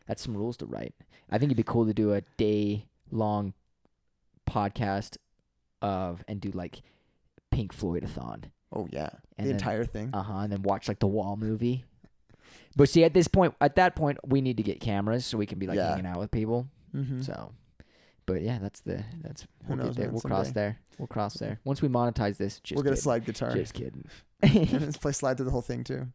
[0.08, 0.94] That's some rules to write.
[1.30, 3.54] I think it'd be cool to do a day long
[4.50, 5.18] podcast
[5.82, 6.82] of and do like
[7.52, 8.46] Pink Floyd a thon.
[8.74, 10.10] oh yeah, And the then- entire thing.
[10.14, 10.38] Uh huh.
[10.40, 11.86] And then watch like the Wall movie.
[12.76, 15.46] But see, at this point, at that point, we need to get cameras so we
[15.46, 15.90] can be like Yeah.
[15.92, 16.68] hanging out with people.
[16.94, 17.22] mm-hmm.
[17.22, 17.54] So,
[18.26, 20.80] but yeah, that's the that's Who we'll knows, man, We'll cross there.
[20.98, 21.60] We'll cross there.
[21.64, 23.54] Once we monetize this, just we'll get a slide guitar.
[23.54, 24.06] Just kidding.
[24.44, 26.08] Let's play slide through the whole thing too.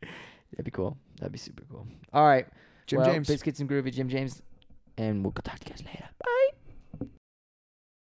[0.53, 0.99] That'd be cool.
[1.19, 1.87] That'd be super cool.
[2.13, 2.47] All right.
[2.91, 3.29] Jim well, James.
[3.29, 4.43] Biscuits and Groovy, Jim James.
[4.99, 6.09] And we'll talk to you guys later.
[6.23, 6.49] Bye.